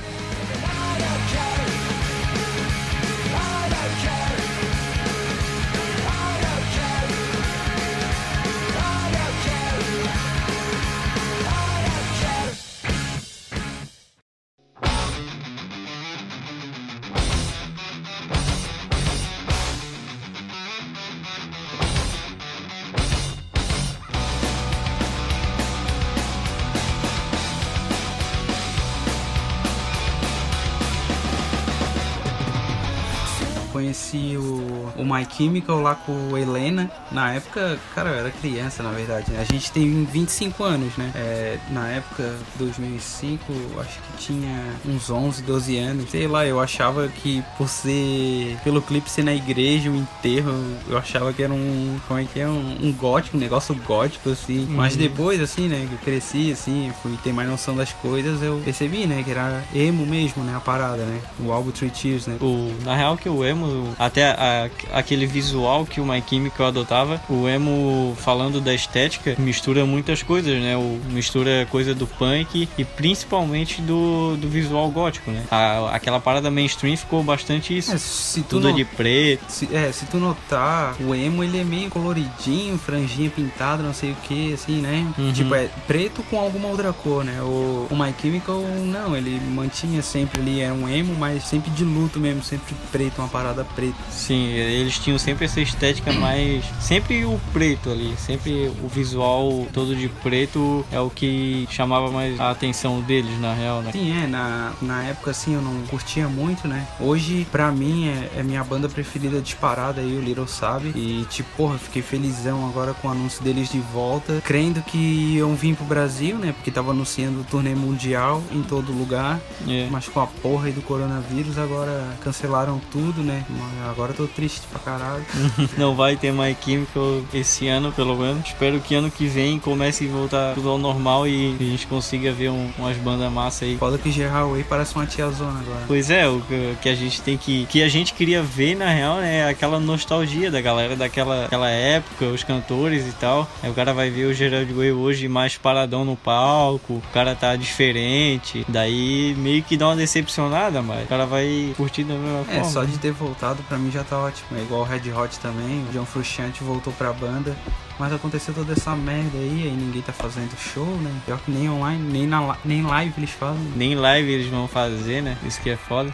[35.40, 36.92] Chemical lá com Helena.
[37.12, 39.32] Na época, cara, eu era criança, na verdade.
[39.32, 39.40] Né?
[39.40, 41.12] A gente tem 25 anos, né?
[41.16, 43.42] É, na época, 2005,
[43.80, 46.10] acho que tinha uns 11, 12 anos.
[46.10, 48.58] Sei lá, eu achava que por ser.
[48.66, 50.52] pelo clipe ser na igreja, o enterro,
[50.90, 51.98] eu achava que era um.
[52.06, 52.48] como é que é?
[52.48, 54.66] Um, um gótico, um negócio gótico, assim.
[54.66, 54.76] Uhum.
[54.76, 55.86] Mas depois, assim, né?
[55.88, 59.24] Que eu cresci, assim, fui ter mais noção das coisas, eu percebi, né?
[59.24, 60.54] Que era emo mesmo, né?
[60.56, 61.22] A parada, né?
[61.40, 62.38] O álbum Three Tears, né?
[62.42, 67.22] O, na real, que o emo até a, aquele visual que o My Chemical adotava,
[67.30, 70.76] o emo falando da estética mistura muitas coisas, né?
[70.76, 75.46] O, mistura coisa do punk e principalmente do, do visual gótico, né?
[75.50, 77.94] A, aquela parada mainstream ficou bastante isso.
[77.94, 79.44] É, se tu Tudo de preto.
[79.48, 84.12] Se, é, se tu notar, o emo ele é meio coloridinho, franjinha pintada, não sei
[84.12, 85.06] o que, assim, né?
[85.18, 85.32] Uhum.
[85.32, 87.42] Tipo, é preto com alguma outra cor, né?
[87.42, 91.84] O, o My Chemical, não, ele mantinha sempre ali, era um emo, mas sempre de
[91.84, 93.96] luto mesmo, sempre preto, uma parada preto.
[94.10, 96.64] Sim, eles tinham sempre essa estética mais.
[96.80, 102.40] Sempre o preto ali, sempre o visual todo de preto é o que chamava mais
[102.40, 103.92] a atenção deles, na real, né?
[103.92, 106.88] Sim, é, na, na época assim eu não curtia muito, né?
[107.00, 110.90] Hoje, pra mim, é, é minha banda preferida disparada aí, o Little Sabe.
[110.96, 115.56] E, tipo, porra, fiquei felizão agora com o anúncio deles de volta, crendo que iam
[115.56, 116.54] vir pro Brasil, né?
[116.54, 119.40] Porque tava anunciando o turnê mundial em todo lugar.
[119.68, 119.88] É.
[119.92, 123.46] mas com a porra aí do coronavírus agora cancelaram tudo, né?
[123.90, 125.09] Agora eu tô triste pra caralho.
[125.78, 128.48] não vai ter My Chemical esse ano, pelo menos.
[128.48, 132.32] Espero que ano que vem comece a voltar tudo ao normal e a gente consiga
[132.32, 133.78] ver um, umas bandas massa aí.
[133.78, 135.84] Foda que Gerard Way parece uma tiazona agora.
[135.88, 136.42] Pois é, o
[136.82, 137.66] que a gente tem que.
[137.66, 141.70] que a gente queria ver, na real, né, é aquela nostalgia da galera daquela aquela
[141.70, 143.48] época, os cantores e tal.
[143.62, 147.36] Aí o cara vai ver o Gerard Way hoje mais paradão no palco, o cara
[147.36, 148.66] tá diferente.
[148.68, 152.62] Daí meio que dá uma decepcionada, mas o cara vai curtir da mesma é, forma.
[152.62, 154.58] É, só de ter voltado pra mim já tá ótimo.
[154.58, 157.56] É igual Red Hot também, o John Frusciante voltou pra banda.
[158.00, 161.14] Mas aconteceu toda essa merda aí, aí ninguém tá fazendo show, né?
[161.26, 163.72] Pior que nem online, nem, na, nem live eles fazem.
[163.76, 165.38] Nem live eles vão fazer, né?
[165.44, 166.14] Isso que é foda.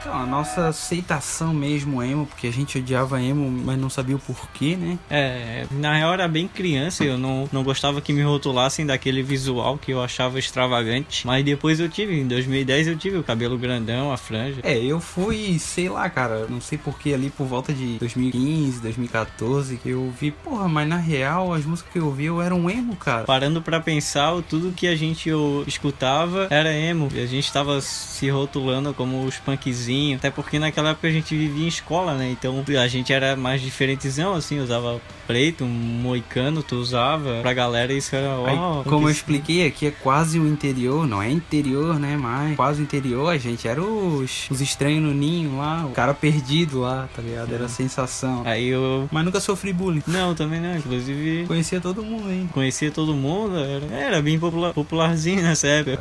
[0.00, 4.18] Então, a nossa aceitação mesmo emo, porque a gente odiava emo, mas não sabia o
[4.18, 4.98] porquê, né?
[5.10, 9.76] É, na real era bem criança, eu não, não gostava que me rotulassem daquele visual
[9.76, 11.26] que eu achava extravagante.
[11.26, 14.60] Mas depois eu tive, em 2010 eu tive o cabelo grandão, a franja.
[14.62, 19.76] É, eu fui, sei lá, cara, não sei porquê ali por volta de 2015, 2014,
[19.78, 22.70] que eu vi, porra, mas na real as músicas que eu ouvi eu era um
[22.70, 23.24] emo, cara.
[23.24, 25.28] Parando para pensar, tudo que a gente
[25.66, 27.08] escutava era emo.
[27.12, 31.36] E a gente tava se rotulando como os punkzinhos até porque naquela época a gente
[31.36, 32.30] vivia em escola, né?
[32.30, 37.40] Então a gente era mais diferentezão, assim, usava preto, um moicano, tu usava.
[37.42, 38.38] Pra galera isso era.
[38.38, 42.16] Oh, como eu expliquei, aqui é quase o interior, não é interior, né?
[42.16, 46.14] Mas quase o interior, a gente era os, os estranhos no ninho lá, o cara
[46.14, 47.54] perdido lá, tá ligado?
[47.54, 48.42] Era a sensação.
[48.44, 49.08] Aí eu.
[49.12, 50.02] Mas nunca sofri bullying.
[50.06, 51.44] Não, também não, inclusive.
[51.46, 52.52] Conhecia todo mundo ainda.
[52.52, 55.98] Conhecia todo mundo, era, era bem popular, popularzinho nessa época.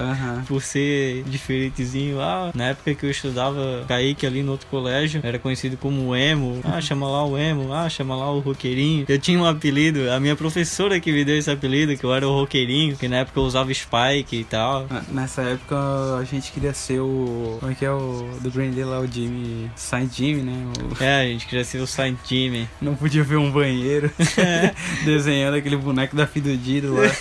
[0.48, 2.52] Por ser diferentezinho lá.
[2.56, 6.60] Na época que eu estudava Kaique ali no outro colégio, era conhecido como emo.
[6.64, 9.06] Ah, chama lá o emo, ah, chama lá o roqueirinho.
[9.08, 12.28] Eu tinha um apelido, a minha professora que me deu esse apelido, que eu era
[12.28, 14.88] o roqueirinho, que na época eu usava Spike e tal.
[15.10, 15.76] Nessa época
[16.20, 17.58] a gente queria ser o.
[17.60, 18.30] Como é que é o.
[18.42, 19.70] Do Green Day lá, o Jimmy.
[19.76, 20.54] Saint Jimmy, né?
[20.82, 21.04] O...
[21.08, 22.68] É, a gente queria ser o Saint Jimmy.
[22.82, 24.12] Não podia ver um banheiro
[25.06, 27.12] desenhando aquele boneco da Fidudido lá.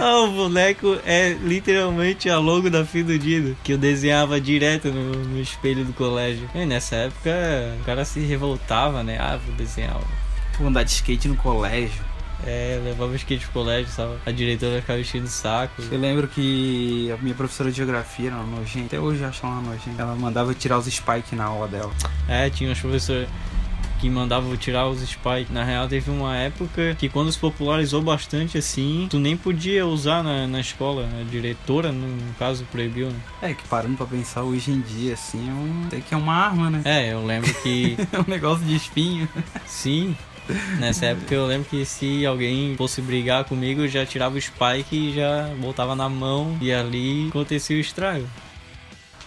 [0.00, 5.40] ah, o boneco é literalmente a logo da Fidudido, que eu desenhava direto no, no
[5.40, 6.48] espelho do colégio.
[6.54, 7.30] E nessa época
[7.80, 9.18] o cara se revoltava, né?
[9.20, 10.00] Ah, vou desenhar.
[10.58, 12.04] Vou andar de skate no colégio.
[12.44, 14.14] É, levava o skate pro colégio, sabe?
[14.26, 15.82] A diretora ficava enchendo o saco.
[15.90, 18.86] Eu lembro que a minha professora de geografia era uma nojenta.
[18.86, 20.02] Até hoje eu acho ela nojenta.
[20.02, 21.92] Ela mandava tirar os spikes na aula dela.
[22.28, 23.28] É, tinha uns professores
[24.00, 25.50] que mandava tirar os spikes.
[25.50, 30.22] Na real, teve uma época que quando se popularizou bastante assim, tu nem podia usar
[30.22, 31.08] na, na escola.
[31.20, 33.18] A diretora, no caso, proibiu, né?
[33.42, 35.84] É, que parando pra pensar hoje em dia, assim, é um...
[35.86, 36.82] até que é uma arma, né?
[36.84, 37.96] É, eu lembro que.
[38.12, 39.28] é um negócio de espinho.
[39.66, 40.16] Sim.
[40.78, 44.96] Nessa época eu lembro que se alguém fosse brigar comigo, eu já tirava o spike
[44.96, 48.28] e já botava na mão e ali acontecia o estrago.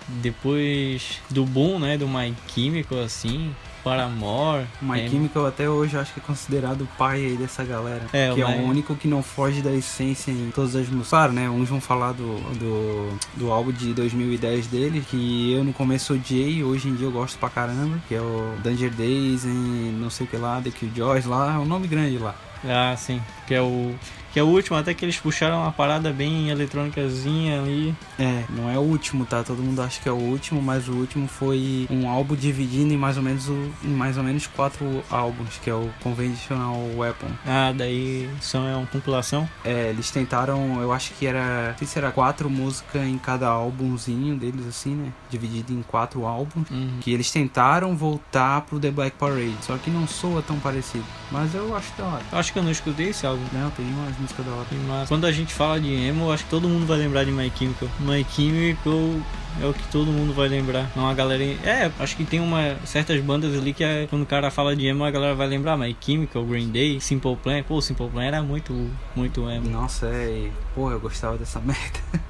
[0.07, 4.65] Depois do boom, né, do My Chemical, assim, Paramore.
[4.81, 5.09] My é...
[5.09, 8.03] Chemical até hoje eu acho que é considerado o pai aí dessa galera.
[8.13, 11.09] É, que é o único que não foge da essência em todas as músicas.
[11.09, 11.49] Claro, né?
[11.49, 16.63] Uns vão falar do, do, do álbum de 2010 dele, que eu no começo odiei,
[16.63, 20.25] hoje em dia eu gosto pra caramba, que é o Danger Days e não sei
[20.25, 22.35] o que lá, The Killjoys lá, é um nome grande lá.
[22.63, 23.21] Ah, sim.
[23.47, 23.95] Que é o
[24.31, 27.95] que é o último, até que eles puxaram uma parada bem eletrônicazinha ali.
[28.17, 29.43] É, não é o último, tá?
[29.43, 32.97] Todo mundo acha que é o último, mas o último foi um álbum dividido em
[32.97, 37.27] mais ou menos, o, mais ou menos quatro álbuns, que é o Conventional Weapon.
[37.45, 39.49] Ah, daí são é uma compilação?
[39.63, 43.47] É, eles tentaram, eu acho que era, não sei se era quatro músicas em cada
[43.47, 45.11] álbumzinho deles, assim, né?
[45.29, 46.69] Dividido em quatro álbuns.
[46.69, 46.97] Uhum.
[47.01, 51.05] Que eles tentaram voltar pro The Black Parade, só que não soa tão parecido.
[51.31, 52.23] Mas eu acho da hora.
[52.31, 53.43] Acho que eu não escutei esse álbum.
[53.51, 54.67] Não, tem umas música da hora.
[54.87, 57.51] Mas quando a gente fala de emo, acho que todo mundo vai lembrar de My
[57.55, 57.89] Chemical.
[57.99, 59.21] My Chemical
[59.61, 60.89] é o que todo mundo vai lembrar.
[60.95, 61.43] Não a galera.
[61.43, 64.85] É, acho que tem uma certas bandas ali que é, quando o cara fala de
[64.85, 65.77] emo, a galera vai lembrar.
[65.77, 67.63] My Chemical, Green Day, Simple Plan.
[67.63, 69.69] Pô, Simple Plan era muito, muito emo.
[69.69, 70.49] Nossa, é.
[70.75, 72.28] Porra, eu gostava dessa merda.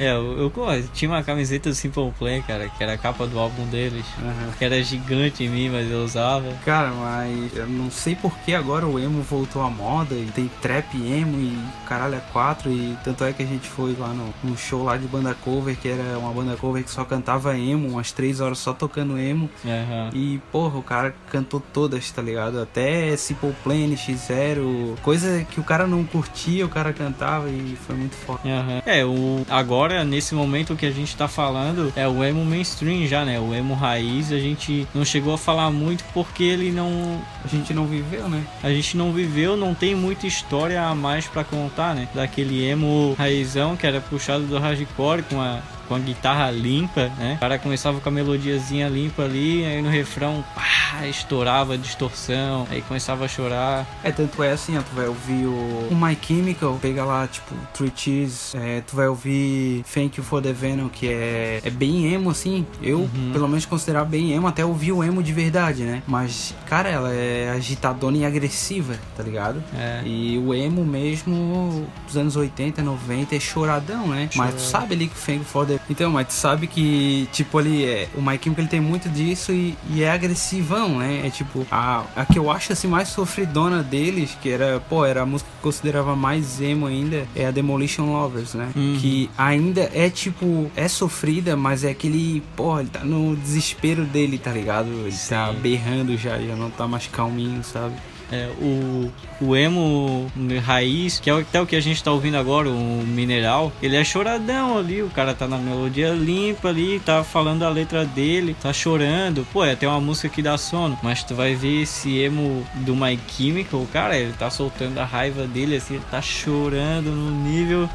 [0.00, 0.52] É, eu, eu,
[0.92, 4.04] tinha uma camiseta do Simple Plan, cara, que era a capa do álbum deles.
[4.18, 4.52] Uhum.
[4.58, 6.52] Que era gigante em mim, mas eu usava.
[6.64, 10.50] Cara, mas eu não sei por que agora o emo voltou à moda e tem
[10.60, 12.70] trap emo e caralho é quatro.
[12.70, 15.76] E tanto é que a gente foi lá no, no show lá de banda cover,
[15.76, 19.48] que era uma banda cover que só cantava emo, umas três horas só tocando emo.
[19.64, 20.10] Uhum.
[20.12, 22.60] E, porra, o cara cantou todas, tá ligado?
[22.60, 27.96] Até Simple Plan, X0, coisa que o cara não curtia, o cara cantava e foi
[27.96, 28.40] muito foda.
[28.44, 28.82] Uhum.
[28.86, 33.24] É, o agora, nesse momento que a gente tá falando, é o emo mainstream já,
[33.24, 33.38] né?
[33.38, 37.20] O emo raiz, a gente não chegou a falar muito porque ele não.
[37.44, 38.42] A gente não viveu, né?
[38.62, 42.08] A gente não viveu, não tem muita história a mais para contar, né?
[42.14, 47.34] Daquele emo raizão que era puxado do hardcore com a com a guitarra limpa, né?
[47.36, 52.66] O cara começava com a melodiazinha limpa ali, aí no refrão, pá, estourava a distorção,
[52.70, 53.86] aí começava a chorar.
[54.02, 57.54] É, tanto é assim, ó, tu vai ouvir o, o My Chemical, pega lá, tipo,
[57.74, 62.12] Three Cheese, é, tu vai ouvir Thank You For The Venom, que é, é bem
[62.12, 63.30] emo, assim, eu, uhum.
[63.32, 66.02] pelo menos, considerar bem emo, até ouvir o emo de verdade, né?
[66.06, 69.62] Mas, cara, ela é agitadona e agressiva, tá ligado?
[69.76, 70.02] É.
[70.04, 74.28] E o emo mesmo, dos anos 80, 90, é choradão, né?
[74.34, 75.71] Mas tu sabe ali que o Thank You For The...
[75.88, 79.52] Então, mas tu sabe que, tipo, ali, é, o My Chemical, ele tem muito disso
[79.52, 81.22] e, e é agressivão, né?
[81.24, 85.22] É tipo, a, a que eu acho, assim, mais sofridona deles, que era, pô, era
[85.22, 88.70] a música que eu considerava mais emo ainda, é a Demolition Lovers, né?
[88.74, 88.98] Uhum.
[89.00, 94.38] Que ainda é, tipo, é sofrida, mas é aquele, pô, ele tá no desespero dele,
[94.38, 94.88] tá ligado?
[94.88, 95.34] Ele tá Sim.
[95.34, 97.94] tá berrando já, já não tá mais calminho, sabe?
[98.32, 100.32] É, o, o emo
[100.64, 104.02] raiz, que é até o que a gente tá ouvindo agora, o mineral, ele é
[104.02, 108.72] choradão ali, o cara tá na melodia limpa ali, tá falando a letra dele, tá
[108.72, 109.46] chorando.
[109.52, 112.96] Pô, é até uma música que dá sono, mas tu vai ver esse emo do
[112.96, 117.88] My Chemical, cara, ele tá soltando a raiva dele, assim, ele tá chorando no nível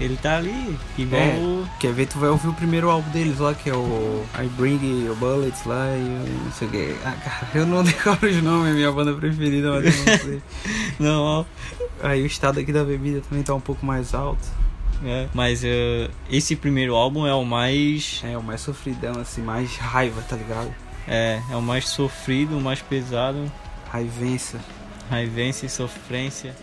[0.00, 1.20] ele tá ali, igual.
[1.20, 1.66] É, o...
[1.80, 2.06] Quer ver?
[2.06, 5.64] Tu vai ouvir o primeiro álbum deles lá, que é o I Bring Your Bullets
[5.64, 6.96] lá e não sei o que.
[7.04, 10.42] Ah, cara, eu não decoro os nomes, é minha banda preferida, mas eu não sei.
[10.98, 11.44] não, ó.
[12.02, 14.46] Aí o estado aqui da bebida também tá um pouco mais alto.
[15.04, 18.22] É, mas uh, esse primeiro álbum é o mais.
[18.24, 20.74] É, o mais sofridão, assim, mais raiva, tá ligado?
[21.08, 23.50] É, é o mais sofrido, o mais pesado.
[23.90, 24.58] Raivença.
[25.10, 26.54] Raivença e sofrência.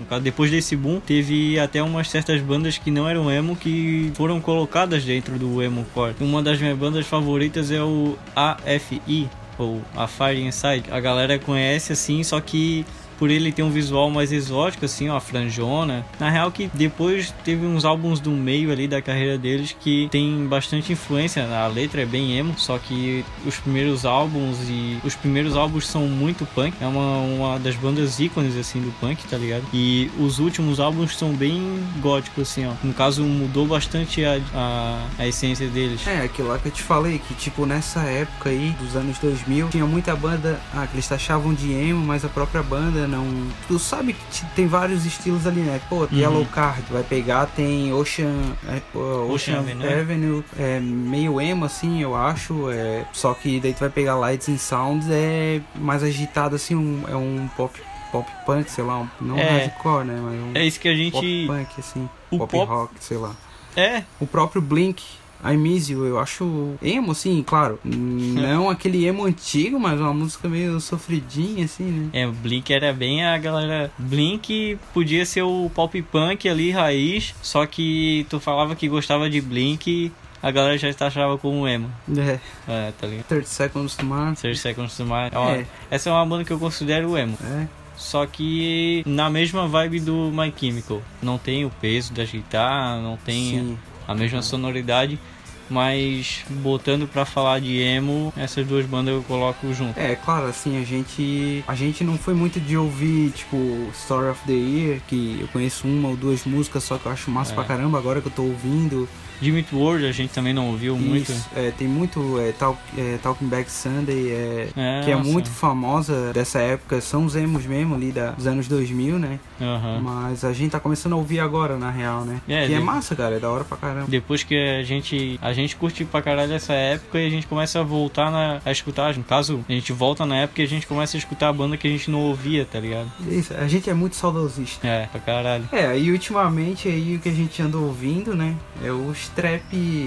[0.00, 4.10] No caso, depois desse boom, teve até umas certas bandas que não eram emo que
[4.14, 6.14] foram colocadas dentro do emo core.
[6.18, 10.84] Uma das minhas bandas favoritas é o AFI, ou A Fire Inside.
[10.90, 12.86] A galera conhece assim, só que
[13.20, 16.06] por ele ter um visual mais exótico, assim, ó, a franjona.
[16.18, 20.46] Na real que depois teve uns álbuns do meio ali da carreira deles que tem
[20.46, 21.46] bastante influência.
[21.46, 26.06] A letra é bem emo, só que os primeiros álbuns e os primeiros álbuns são
[26.06, 26.74] muito punk.
[26.80, 29.64] É uma, uma das bandas ícones, assim, do punk, tá ligado?
[29.74, 32.72] E os últimos álbuns são bem góticos, assim, ó.
[32.82, 36.06] No caso, mudou bastante a, a, a essência deles.
[36.06, 39.68] É, aquilo lá que eu te falei, que tipo, nessa época aí, dos anos 2000,
[39.68, 43.26] tinha muita banda, ah, que eles taxavam de emo, mas a própria banda não.
[43.66, 45.80] Tu sabe que tem vários estilos ali, né?
[45.88, 46.08] Pô, uhum.
[46.12, 52.02] Yellow Card, vai pegar, tem Ocean, é, Ocean, Ocean Avenue, Avenue é meio emo assim,
[52.02, 52.70] eu acho.
[52.70, 57.04] É, só que daí tu vai pegar Lights and Sounds, é mais agitado assim, um,
[57.08, 57.78] é um pop
[58.10, 60.20] pop punk, sei lá, não é, hardcore, né?
[60.20, 61.12] Mas um é isso que a gente.
[61.12, 62.08] Pop punk, assim.
[62.30, 63.34] O pop, pop rock, sei lá.
[63.76, 64.02] É.
[64.18, 65.02] O próprio Blink
[65.44, 67.78] I Miss You, eu acho emo, assim, claro.
[67.84, 72.08] Não aquele emo antigo, mas uma música meio sofridinha, assim, né?
[72.12, 73.90] É, Blink era bem a galera.
[73.98, 79.40] Blink podia ser o pop punk ali, raiz, só que tu falava que gostava de
[79.40, 81.90] Blink a galera já achava como emo.
[82.16, 82.38] É.
[82.66, 83.26] É, tá ligado?
[83.26, 84.40] 30 Seconds to Mars.
[84.40, 85.32] 30 Seconds to Mars.
[85.34, 85.66] É.
[85.90, 87.36] Essa é uma banda que eu considero emo.
[87.44, 87.66] É.
[87.94, 91.02] Só que na mesma vibe do My Chemical.
[91.22, 93.78] Não tem o peso da guitarra, não tem Sim
[94.10, 95.20] a mesma sonoridade,
[95.68, 99.96] mas botando para falar de emo, essas duas bandas eu coloco junto.
[99.96, 103.56] É, claro, assim, a gente a gente não foi muito de ouvir, tipo,
[103.92, 107.30] Story of the Year, que eu conheço uma ou duas músicas, só que eu acho
[107.30, 107.54] massa é.
[107.54, 109.08] pra caramba agora que eu tô ouvindo.
[109.40, 111.32] Jimmy World a gente também não ouviu Isso, muito.
[111.54, 115.30] É, tem muito é, Talk, é, Talking Back Sunday, é, é que é nossa.
[115.30, 117.00] muito famosa dessa época.
[117.00, 119.38] São os emos mesmo ali da, dos anos 2000, né?
[119.60, 120.00] Uhum.
[120.02, 122.40] Mas a gente tá começando a ouvir agora, na real, né?
[122.48, 122.74] É, que é de...
[122.74, 123.36] é massa, cara.
[123.36, 124.06] É da hora pra caramba.
[124.08, 127.80] Depois que a gente, a gente curte pra caralho essa época e a gente começa
[127.80, 129.16] a voltar na, a escutar.
[129.16, 131.76] No caso, a gente volta na época e a gente começa a escutar a banda
[131.76, 133.10] que a gente não ouvia, tá ligado?
[133.28, 134.86] Isso, a gente é muito saudosista.
[134.86, 135.68] É, pra caralho.
[135.72, 138.54] É, e ultimamente aí o que a gente anda ouvindo, né?
[138.82, 139.62] É os trap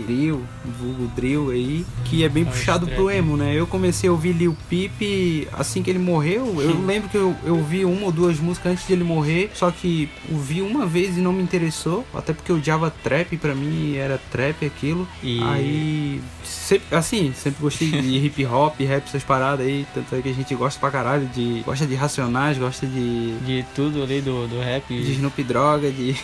[0.08, 0.44] drill,
[0.80, 3.54] vulgo drill aí, que é bem é puxado pro emo, né?
[3.54, 6.62] Eu comecei a ouvir Lil Peep assim que ele morreu.
[6.62, 9.72] Eu lembro que eu, eu ouvi uma ou duas músicas antes de ele morrer, só
[9.72, 13.96] que ouvi uma vez e não me interessou, até porque eu odiava trap, pra mim
[13.96, 15.08] era trap aquilo.
[15.22, 15.42] E...
[15.44, 20.30] Aí, sempre, assim, sempre gostei de hip hop, rap, essas paradas aí, tanto é que
[20.30, 21.62] a gente gosta pra caralho de.
[21.66, 23.34] Gosta de Racionais, gosta de.
[23.40, 24.88] De tudo ali do, do rap.
[24.88, 26.16] De Snoop Droga, de.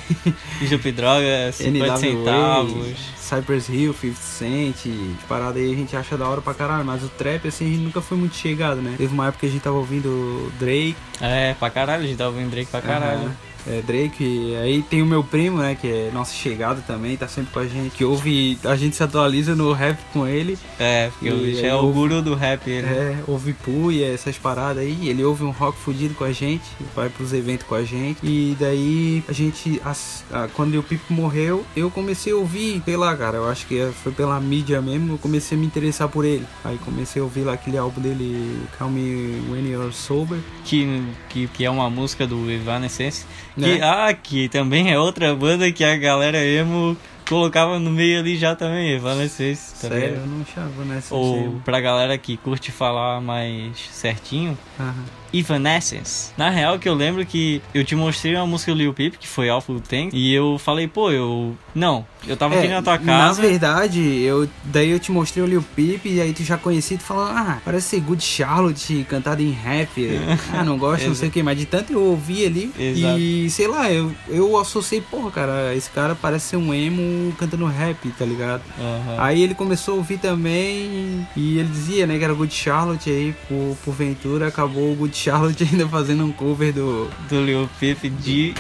[0.62, 2.89] Snoop Droga, 50 centavos.
[3.18, 4.86] Cypress Hill, 50 Cent,
[5.28, 7.82] parada aí a gente acha da hora pra caralho, mas o trap assim a gente
[7.82, 8.96] nunca foi muito chegado, né?
[8.98, 10.96] Teve uma época que a gente tava ouvindo Drake.
[11.22, 13.24] É, pra caralho, a gente tava ouvindo Drake pra caralho.
[13.24, 13.32] Uhum.
[13.70, 14.24] É, Drake.
[14.24, 17.60] E aí tem o meu primo, né, que é nosso chegado também, tá sempre com
[17.60, 20.58] a gente, que ouve, a gente se atualiza no rap com ele.
[20.80, 22.88] É, porque o bicho é o guru do rap, ele.
[22.88, 26.64] É, ouve Puya, essas paradas aí, ele ouve um rock fudido com a gente,
[26.96, 31.66] vai pros eventos com a gente, e daí a gente, a, quando o Pipo morreu,
[31.76, 35.18] eu comecei a ouvir, sei lá, cara, eu acho que foi pela mídia mesmo, eu
[35.18, 36.46] comecei a me interessar por ele.
[36.64, 40.40] Aí comecei a ouvir lá aquele álbum dele, Call Me When You're Sober.
[40.64, 43.26] Que, que, que é uma música do Evanescence.
[43.66, 43.80] Que, né?
[43.84, 46.96] ah, que também é outra banda que a galera emo
[47.28, 49.74] colocava no meio ali já também, Evanescence.
[49.82, 51.14] Tá Sério, eu não achava Evanescence.
[51.14, 55.04] Ou pra galera que curte falar mais certinho, uhum.
[55.34, 56.32] Evanescence.
[56.38, 59.28] Na real, que eu lembro que eu te mostrei uma música do Lil Peep, que
[59.28, 61.56] foi Awful Thing, e eu falei, pô, eu.
[61.74, 63.42] Não, eu tava é, aqui na tua casa.
[63.42, 66.96] Na verdade, eu daí eu te mostrei o Lil Peep, e aí tu já conhecia
[66.96, 69.90] e tu falou, ah, parece ser Good Charlotte cantado em rap.
[70.54, 72.72] ah, não gosto, não sei o que, mas de tanto eu ouvi ali.
[72.78, 73.20] Exato.
[73.20, 77.66] E sei lá, eu, eu associei, porra, cara, esse cara parece ser um emo cantando
[77.66, 78.62] rap, tá ligado?
[78.78, 79.16] Uhum.
[79.20, 83.36] Aí ele começou a ouvir também, e ele dizia, né, que era Good Charlotte, aí
[83.48, 87.10] por, por ventura acabou o Good Charlotte ainda fazendo um cover do.
[87.28, 88.56] Do Lil Peep de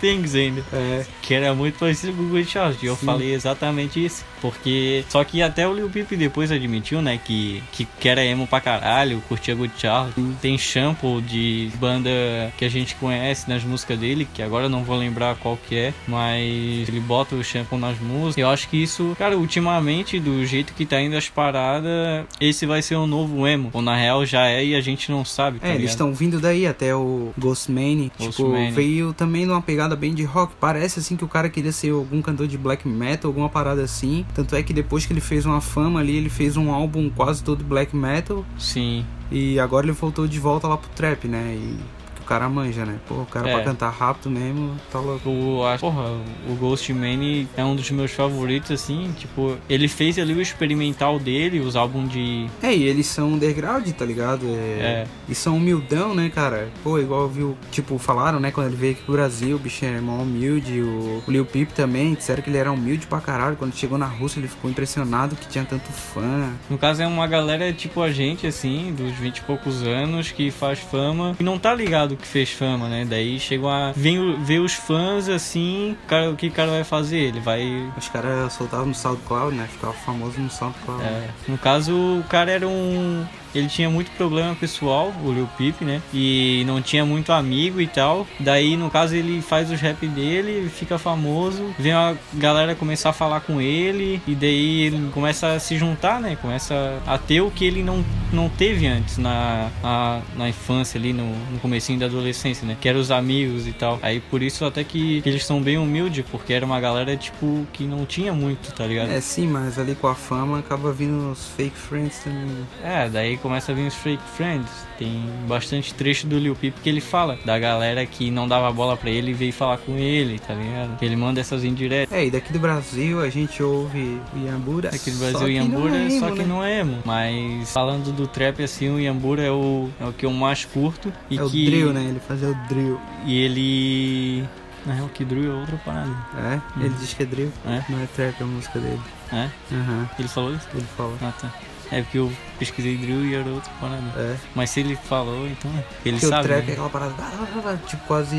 [0.00, 0.62] Things ainda.
[0.72, 1.04] É.
[1.22, 2.84] Que era muito parecido com o Good Charlotte.
[2.84, 4.24] E eu falei exatamente isso.
[4.40, 5.04] Porque.
[5.08, 7.20] Só que até o Lil Peep depois admitiu, né?
[7.22, 10.20] Que, que, que era emo pra caralho, curtia Good Charlotte.
[10.40, 12.10] Tem shampoo de banda
[12.56, 15.76] que a gente conhece nas músicas dele, que agora eu não vou lembrar qual que
[15.76, 15.94] é.
[16.06, 18.38] Mas ele bota o shampoo nas músicas.
[18.38, 22.82] Eu acho que isso, cara, ultimamente, do jeito que tá indo as paradas, esse vai
[22.82, 23.70] ser um novo emo.
[23.72, 25.58] Ou na real já é e a gente não sabe.
[25.58, 25.80] Tá é, ligado?
[25.80, 28.10] eles estão vindo daí até o Ghostman.
[28.18, 30.54] Ghost tipo, veio também numa pegada bem de rock.
[30.60, 34.24] Parece assim que o cara queria ser algum cantor de black metal, alguma parada assim.
[34.34, 37.42] Tanto é que depois que ele fez uma fama ali, ele fez um álbum quase
[37.42, 38.44] todo black metal.
[38.58, 39.04] Sim.
[39.30, 41.56] E agora ele voltou de volta lá pro trap, né?
[41.56, 41.99] E
[42.30, 42.96] cara manja, né?
[43.08, 43.54] Pô, o cara é.
[43.54, 45.28] pra cantar rápido mesmo, tá louco.
[45.28, 46.04] O, a, porra,
[46.48, 49.12] o Ghost Man é um dos meus favoritos, assim.
[49.18, 52.46] Tipo, ele fez ali o experimental dele, os álbuns de.
[52.62, 54.46] É, e eles são underground, tá ligado?
[54.46, 55.06] É, é.
[55.28, 56.68] E são humildão, né, cara?
[56.84, 60.00] Pô, igual viu, tipo, falaram, né, quando ele veio aqui pro Brasil, o bicho é
[60.00, 60.80] mó humilde.
[60.82, 63.56] O, o Lil Peep também, disseram que ele era humilde pra caralho.
[63.56, 66.52] Quando chegou na Rússia, ele ficou impressionado que tinha tanto fã.
[66.68, 70.52] No caso, é uma galera tipo a gente, assim, dos 20 e poucos anos, que
[70.52, 73.04] faz fama e não tá ligado que fez fama, né?
[73.08, 77.18] Daí chegam a vem ver os fãs assim, cara, o que o cara vai fazer?
[77.18, 79.68] Ele vai os caras soltavam no SoundCloud, né?
[79.70, 81.02] Ficava famoso no SoundCloud.
[81.02, 85.82] É, no caso, o cara era um ele tinha muito problema pessoal, o Lil Peep,
[85.82, 86.00] né?
[86.14, 88.26] E não tinha muito amigo e tal.
[88.38, 93.12] Daí, no caso, ele faz os rap dele, fica famoso, vem a galera começar a
[93.12, 96.36] falar com ele, e daí ele começa a se juntar, né?
[96.40, 101.12] Começa a ter o que ele não, não teve antes na, a, na infância ali,
[101.12, 102.76] no, no comecinho da adolescência, né?
[102.80, 103.98] Que eram os amigos e tal.
[104.02, 107.84] Aí por isso até que, eles são bem humildes, porque era uma galera, tipo, que
[107.84, 109.10] não tinha muito, tá ligado?
[109.10, 112.66] É, sim, mas ali com a fama acaba vindo os fake friends também.
[112.82, 114.70] É, daí começa a vir os fake friends.
[114.98, 118.96] Tem bastante trecho do Lil Peep que ele fala da galera que não dava bola
[118.96, 120.98] para ele e veio falar com ele, tá ligado?
[120.98, 122.14] Que ele manda essas indiretas.
[122.16, 124.90] É, e daqui do Brasil a gente ouve o Yambura.
[124.90, 126.46] Aqui do Brasil o Yambura, é emo, só que né?
[126.46, 126.98] não é emo.
[127.04, 131.12] Mas falando do trap assim, o Yambura é o, é o que eu mais curto.
[131.30, 131.44] E é que...
[131.44, 132.04] o drill, né?
[132.04, 133.00] Ele fazia o drill.
[133.24, 134.48] E ele
[134.86, 136.10] na real, que drill é outra parada.
[136.36, 136.56] É?
[136.78, 136.84] Hum.
[136.84, 137.52] Ele diz que é drill.
[137.66, 137.84] É?
[137.88, 139.00] Não é trap a música dele.
[139.32, 139.50] É?
[139.70, 140.08] Uhum.
[140.18, 140.66] Ele falou isso?
[140.74, 141.16] Ele falou.
[141.20, 141.52] Ah, tá.
[141.92, 144.02] É porque eu pesquisei drill e era outra parada.
[144.16, 144.36] É.
[144.54, 145.84] Mas se ele falou, então é.
[146.04, 146.44] ele porque sabe.
[146.44, 146.68] o trap né?
[146.68, 148.36] é aquela parada, tipo quase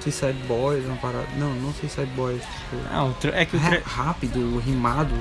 [0.00, 1.26] Suicide Boys, uma parada.
[1.36, 2.42] Não, não Suicide Boys.
[2.42, 3.82] Tipo, ah, é que o trap.
[3.84, 5.14] Rápido, rimado.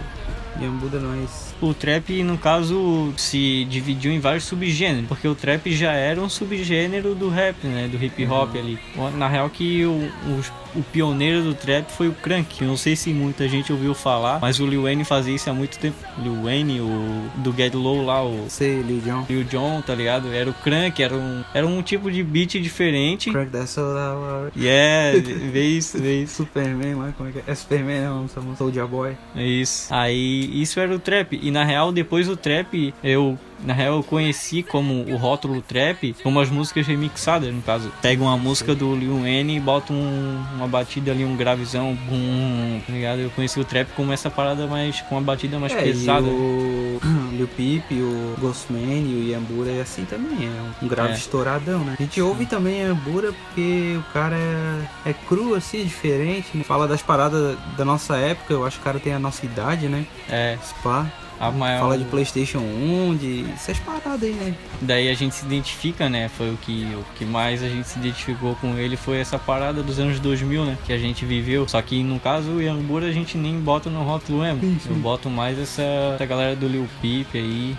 [0.61, 1.49] Yambuda não é isso.
[1.62, 6.30] O trap, no caso, se dividiu em vários subgêneros, porque o trap já era um
[6.30, 7.89] subgênero do rap, né?
[7.89, 8.60] Do hip hop uhum.
[8.62, 8.80] ali.
[9.18, 10.41] Na real que o, o,
[10.76, 12.61] o, pioneiro do trap foi o Crank.
[12.61, 15.53] Eu não sei se muita gente ouviu falar, mas o Lil Wayne fazia isso há
[15.53, 15.97] muito tempo.
[16.17, 18.45] Lil Wayne, o do Get Low lá, o.
[18.49, 19.26] Sei, Lil Jon.
[19.30, 20.32] Lil Jon, tá ligado?
[20.32, 23.32] Era o Crank, era um, era um tipo de beat diferente.
[23.32, 24.51] Crank that's so loud.
[24.57, 25.20] Yeah,
[25.51, 26.36] vê isso, vê isso.
[26.36, 27.43] Superman lá, como é que é?
[27.47, 29.15] É Superman, não, Soulja Boy.
[29.36, 29.93] É isso.
[29.93, 31.39] Aí, isso era o trap.
[31.41, 36.16] E na real, depois do trap, eu na real eu conheci como o rótulo trap
[36.24, 37.91] como as músicas remixadas, no caso.
[38.01, 42.82] Pega uma música do Lil N e bota um, uma batida ali, um gravizão, bum,
[42.86, 43.20] tá ligado?
[43.20, 46.28] Eu conheci o trap como essa parada mais, com uma batida mais é, pesada.
[46.28, 46.99] E o
[47.34, 51.16] Lil Peep, o Ghostman e o Yambura é assim também, é um grave é.
[51.16, 51.95] estouradão, né?
[51.99, 56.64] A gente ouve também Yambura porque o cara é, é cru assim, diferente, né?
[56.64, 59.88] Fala das paradas da nossa época, eu acho que o cara tem a nossa idade,
[59.88, 60.05] né?
[60.30, 60.57] É.
[60.64, 61.07] Spa.
[61.40, 61.80] A maior...
[61.80, 64.56] Fala de Playstation 1, de essas paradas aí, né?
[64.82, 66.28] Daí a gente se identifica, né?
[66.28, 69.82] Foi o que, o que mais a gente se identificou com ele foi essa parada
[69.82, 70.78] dos anos 2000, né?
[70.86, 71.68] Que a gente viveu.
[71.68, 74.60] Só que no caso o Yangura a gente nem bota no rótulo emo.
[74.60, 74.90] Sim, sim.
[74.90, 75.82] Eu boto mais essa,
[76.16, 77.78] essa galera do Lil Peep aí.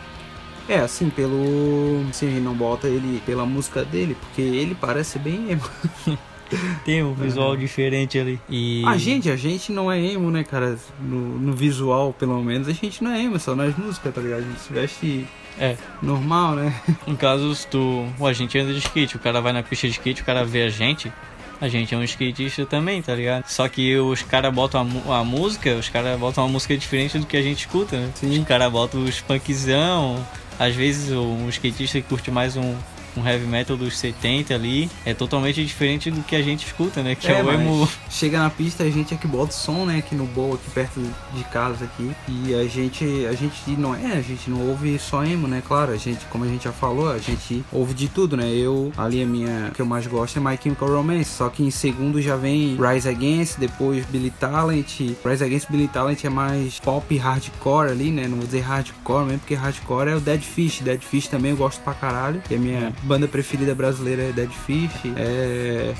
[0.69, 2.05] É, assim, pelo.
[2.13, 5.63] Se a gente não bota ele pela música dele, porque ele parece bem emo.
[6.84, 7.57] Tem um visual é.
[7.57, 8.40] diferente ali.
[8.48, 8.82] E...
[8.86, 10.78] A gente, a gente não é emo, né, cara?
[11.01, 14.40] No, no, visual, pelo menos, a gente não é emo, só nas músicas, tá ligado?
[14.40, 15.26] A gente se veste
[15.59, 15.76] é.
[16.03, 16.74] normal, né?
[17.07, 18.07] Em casos do.
[18.24, 20.62] a gente anda de skate, o cara vai na pista de skate, o cara vê
[20.62, 21.12] a gente.
[21.61, 23.46] A gente é um skatista também, tá ligado?
[23.46, 27.26] Só que os caras botam a, a, música, os caras botam uma música diferente do
[27.26, 28.11] que a gente escuta, né?
[28.14, 28.38] Sim.
[28.38, 30.26] Os caras botam os punkzão.
[30.59, 32.74] Às vezes um skatista que curte mais um,
[33.17, 37.15] um heavy metal dos 70 ali é totalmente diferente do que a gente escuta, né?
[37.15, 37.89] Que é, é o emo.
[38.09, 39.99] Chega na pista, a gente é que bota o som, né?
[39.99, 41.01] Aqui no bowl, aqui perto
[41.35, 42.11] de casa aqui.
[42.29, 45.63] E a gente, a gente não é, a gente não ouve só emo, né?
[45.67, 48.49] Claro, a gente, como a gente já falou, a gente ouve de tudo, né?
[48.49, 51.71] Eu, ali a minha que eu mais gosto é My Chemical Romance, só que em
[51.71, 55.01] segundo já vem Rise Against, depois Billy Talent.
[55.25, 58.27] Rise Against Billy Talent é mais pop hardcore ali, né?
[58.29, 60.81] Não vou dizer hardcore mesmo, porque hardcore é o Dead Fish.
[60.81, 64.51] Dead Fish também eu gosto pra caralho, que é minha banda preferida brasileira é Dead
[64.51, 65.12] Fish.
[65.16, 65.94] É...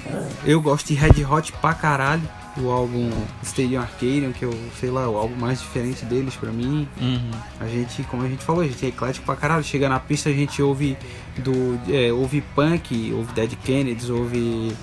[0.45, 2.23] Eu gosto de Red Hot pra caralho.
[2.57, 3.11] O álbum
[3.45, 6.87] Stadium Arcadium, que eu sei lá, o álbum mais diferente deles pra mim.
[7.01, 7.31] Uhum.
[7.61, 9.63] A gente, como a gente falou, a gente é eclético pra caralho.
[9.63, 10.97] Chega na pista, a gente ouve
[11.39, 11.81] do.
[11.89, 14.77] É, ouve punk, ouve Dead Kennedys, ouve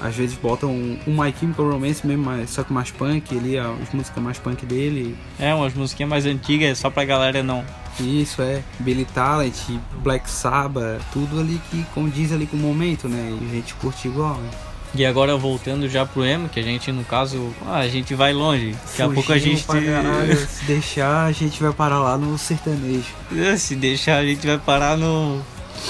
[0.00, 3.58] às vezes botam um, um My Chemical Romance mesmo, mas, só que mais punk, ali,
[3.58, 5.16] as músicas mais punk dele.
[5.38, 7.64] É, umas musiquinhas mais antigas, só pra galera não
[8.00, 9.54] isso é, Billy Talent,
[10.02, 13.38] Black Sabbath, tudo ali que condiz ali com o momento, né?
[13.40, 14.50] E a gente curte igual, né?
[14.96, 18.32] E agora voltando já pro emo, que a gente, no caso, ah, a gente vai
[18.32, 18.76] longe.
[18.86, 19.64] Daqui a pouco a gente.
[19.64, 23.12] Caralho, se deixar, a gente vai parar lá no sertanejo.
[23.58, 25.42] Se deixar, a gente vai parar no.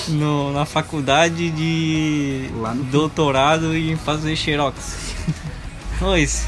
[0.08, 2.48] No na faculdade de
[2.90, 5.14] doutorado e fazer xerox.
[5.96, 6.46] Pois.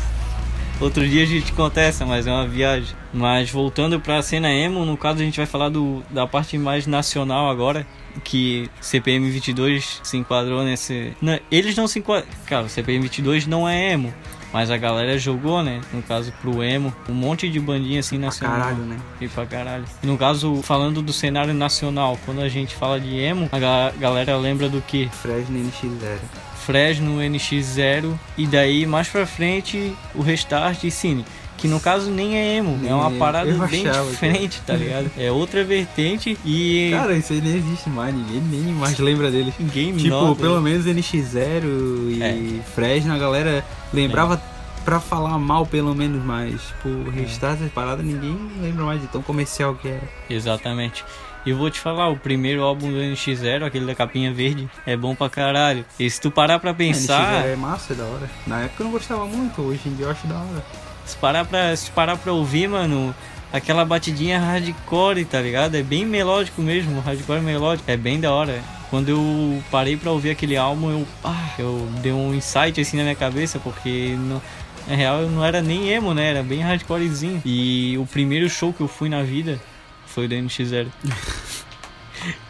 [0.79, 2.95] Outro dia a gente conta essa, mas é uma viagem.
[3.13, 6.87] Mas voltando pra cena emo, no caso a gente vai falar do, da parte mais
[6.87, 7.87] nacional agora,
[8.23, 11.17] que CPM 22 se enquadrou nesse.
[11.23, 12.29] Não, eles não se enquadram.
[12.45, 14.13] Cara, o CPM 22 não é emo.
[14.57, 15.83] Mas a galera jogou, né?
[15.93, 18.57] No caso, pro emo, um monte de bandinha assim nacional.
[18.57, 18.97] Pra caralho, né?
[19.21, 19.85] E pra caralho.
[20.03, 23.59] E no caso, falando do cenário nacional, quando a gente fala de emo, a
[23.99, 25.11] galera lembra do que?
[25.13, 26.19] Fresno NX0.
[26.65, 31.27] Fresno NX0 e daí mais pra frente o Restart e Cine.
[31.57, 35.11] Que no caso nem é emo, nem é uma parada bem diferente, tá ligado?
[35.17, 36.91] É outra vertente e.
[36.93, 39.55] Cara, isso aí nem existe mais, ninguém nem mais lembra dele.
[39.59, 40.41] Game Tipo, nota.
[40.41, 41.65] pelo menos NX0
[42.11, 42.63] e é.
[42.75, 44.35] Fresno, a galera lembrava.
[44.53, 49.09] É pra falar mal, pelo menos, mas, tipo, Restart, essa parada, ninguém lembra mais de
[49.09, 50.09] tão comercial que era.
[50.31, 51.05] Exatamente.
[51.45, 54.97] E eu vou te falar, o primeiro álbum do NX0, aquele da capinha verde, é
[54.97, 55.85] bom pra caralho.
[55.99, 57.43] E se tu parar pra pensar.
[57.45, 58.31] NX0 é massa, é da hora.
[58.47, 60.65] Na época eu não gostava muito, hoje em dia eu acho da hora.
[61.07, 63.15] Se parar pra, se parar pra ouvir, mano,
[63.53, 65.77] aquela batidinha hardcore, tá ligado?
[65.77, 67.91] É bem melódico mesmo, hardcore melódico.
[67.91, 68.61] É bem da hora.
[68.91, 73.03] Quando eu parei pra ouvir aquele álbum, eu, ah, eu dei um insight assim na
[73.03, 74.41] minha cabeça, porque não,
[74.87, 76.31] na real eu não era nem emo, né?
[76.31, 77.43] Era bem hardcorezinho.
[77.45, 79.61] E o primeiro show que eu fui na vida
[80.07, 80.89] foi o da NX0.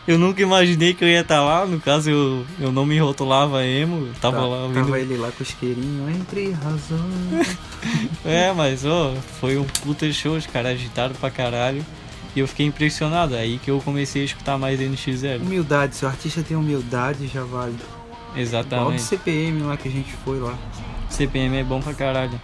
[0.07, 2.99] Eu nunca imaginei que eu ia estar tá lá, no caso eu, eu não me
[2.99, 4.85] rotulava emo, tava tá, lá ouvindo...
[4.85, 7.59] Tava ele lá com o isqueirinho, entre razões.
[8.25, 11.85] é, mas ó, foi um puta show, os caras agitaram pra caralho.
[12.35, 15.41] E eu fiquei impressionado, aí que eu comecei a escutar mais NX0.
[15.41, 17.75] Humildade, se o artista tem humildade, já vale.
[18.37, 18.83] Exatamente.
[18.83, 20.55] Igual do CPM lá que a gente foi lá.
[21.09, 22.39] CPM é bom pra caralho.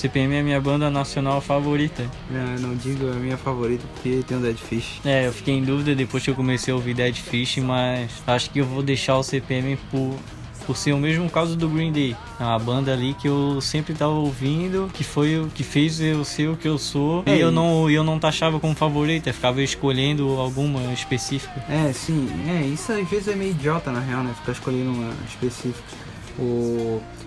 [0.00, 2.02] CPM é a minha banda nacional favorita.
[2.30, 4.98] Não, não digo a minha favorita porque tem o Dead Fish.
[5.04, 8.48] É, eu fiquei em dúvida depois que eu comecei a ouvir Dead Fish, mas acho
[8.48, 10.16] que eu vou deixar o CPM por,
[10.66, 12.16] por ser o mesmo caso do Green Day.
[12.40, 16.24] É uma banda ali que eu sempre tava ouvindo, que foi o que fez eu
[16.24, 17.22] ser o que eu sou.
[17.26, 21.62] É, e eu não, eu não taxava como favorita, eu ficava escolhendo alguma específica.
[21.68, 22.26] É, sim.
[22.48, 24.32] É, isso às vezes é meio idiota na real, né?
[24.34, 25.84] Ficar escolhendo uma específica.
[26.38, 27.19] O é,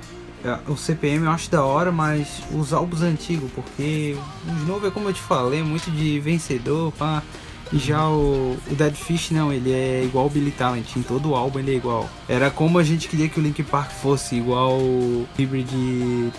[0.67, 5.09] o CPM eu acho da hora, mas os álbuns antigos, porque os novos é como
[5.09, 7.23] eu te falei, é muito de vencedor, pá.
[7.71, 11.31] E já o, o Dead Fish não, ele é igual o Billy Talent, em todo
[11.31, 12.07] o álbum ele é igual.
[12.29, 15.71] Era como a gente queria que o Link Park fosse, igual o Hybrid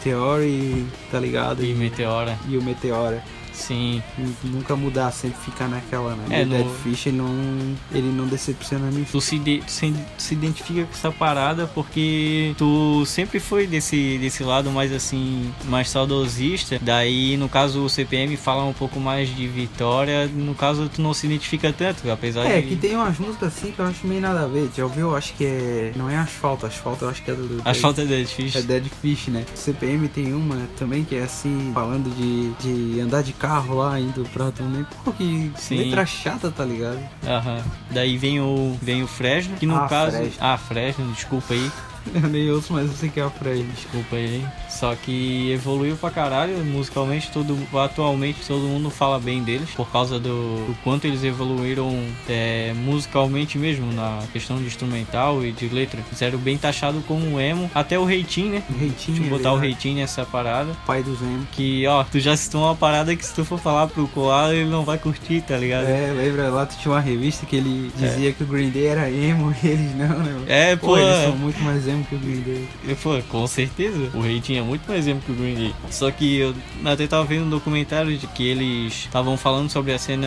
[0.03, 1.65] Theory, tá ligado?
[1.65, 2.39] E Meteora.
[2.49, 3.21] E o Meteora.
[3.55, 4.03] Sim.
[4.43, 6.27] Nunca mudar, sempre ficar naquela, né?
[6.31, 6.57] É, e no...
[6.57, 9.13] Dead Fish ele não, ele não decepciona nisso.
[9.13, 14.43] Tu se, de, se, se identifica com essa parada porque tu sempre foi desse, desse
[14.43, 16.79] lado mais assim, mais saudosista.
[16.83, 20.27] Daí, no caso, o CPM fala um pouco mais de Vitória.
[20.27, 22.69] No caso, tu não se identifica tanto, apesar é, de...
[22.69, 24.69] que tem umas músicas assim que eu acho meio nada a ver.
[24.77, 25.15] Já ouviu?
[25.15, 25.93] Acho que é...
[25.97, 26.67] Não é Asfalto.
[26.67, 27.47] Asfalto eu acho que é do...
[27.47, 28.57] do Asfalto é Dead Fish.
[28.57, 29.45] É Dead Fish, né?
[29.55, 32.53] O CPM tem uma também que é assim, falando de,
[32.95, 34.87] de andar de carro lá, indo pra também.
[35.05, 35.77] Pô, que Sim.
[35.77, 37.01] letra chata, tá ligado?
[37.27, 37.63] Aham.
[37.91, 40.17] Daí vem o, vem o Fresno, que no ah, caso...
[40.17, 40.39] Fresno.
[40.41, 41.71] Ah, Fresno, desculpa aí.
[42.15, 43.73] Eu nem ouço, mas eu sei que é a Fresno.
[43.73, 44.47] Desculpa aí.
[44.75, 50.19] Só que evoluiu pra caralho musicalmente, todo, atualmente todo mundo fala bem deles por causa
[50.19, 51.97] do, do quanto eles evoluíram
[52.29, 56.03] é, musicalmente mesmo, na questão de instrumental e de letra.
[56.11, 58.63] Fizeram bem taxado como emo, até o Reitinho, né?
[58.79, 59.19] Reitinho.
[59.19, 60.73] Deixa eu botar é o Reitinho nessa parada.
[60.85, 61.47] Pai dos emo.
[61.53, 64.69] Que, ó, tu já citou uma parada que se tu for falar pro Koala, ele
[64.69, 65.87] não vai curtir, tá ligado?
[65.87, 68.33] É, lembra lá, tu tinha uma revista que ele dizia é.
[68.33, 70.45] que o Green Day era emo e eles não, né?
[70.49, 70.89] É, pô.
[70.89, 72.69] pô eles são muito mais emo que o Green Day.
[73.03, 74.11] Pô, com certeza.
[74.15, 75.75] O Reitinho é muito mais exemplo que o Green Day.
[75.91, 76.55] Só que eu
[76.85, 80.27] até tava vendo um documentário de que eles estavam falando sobre a cena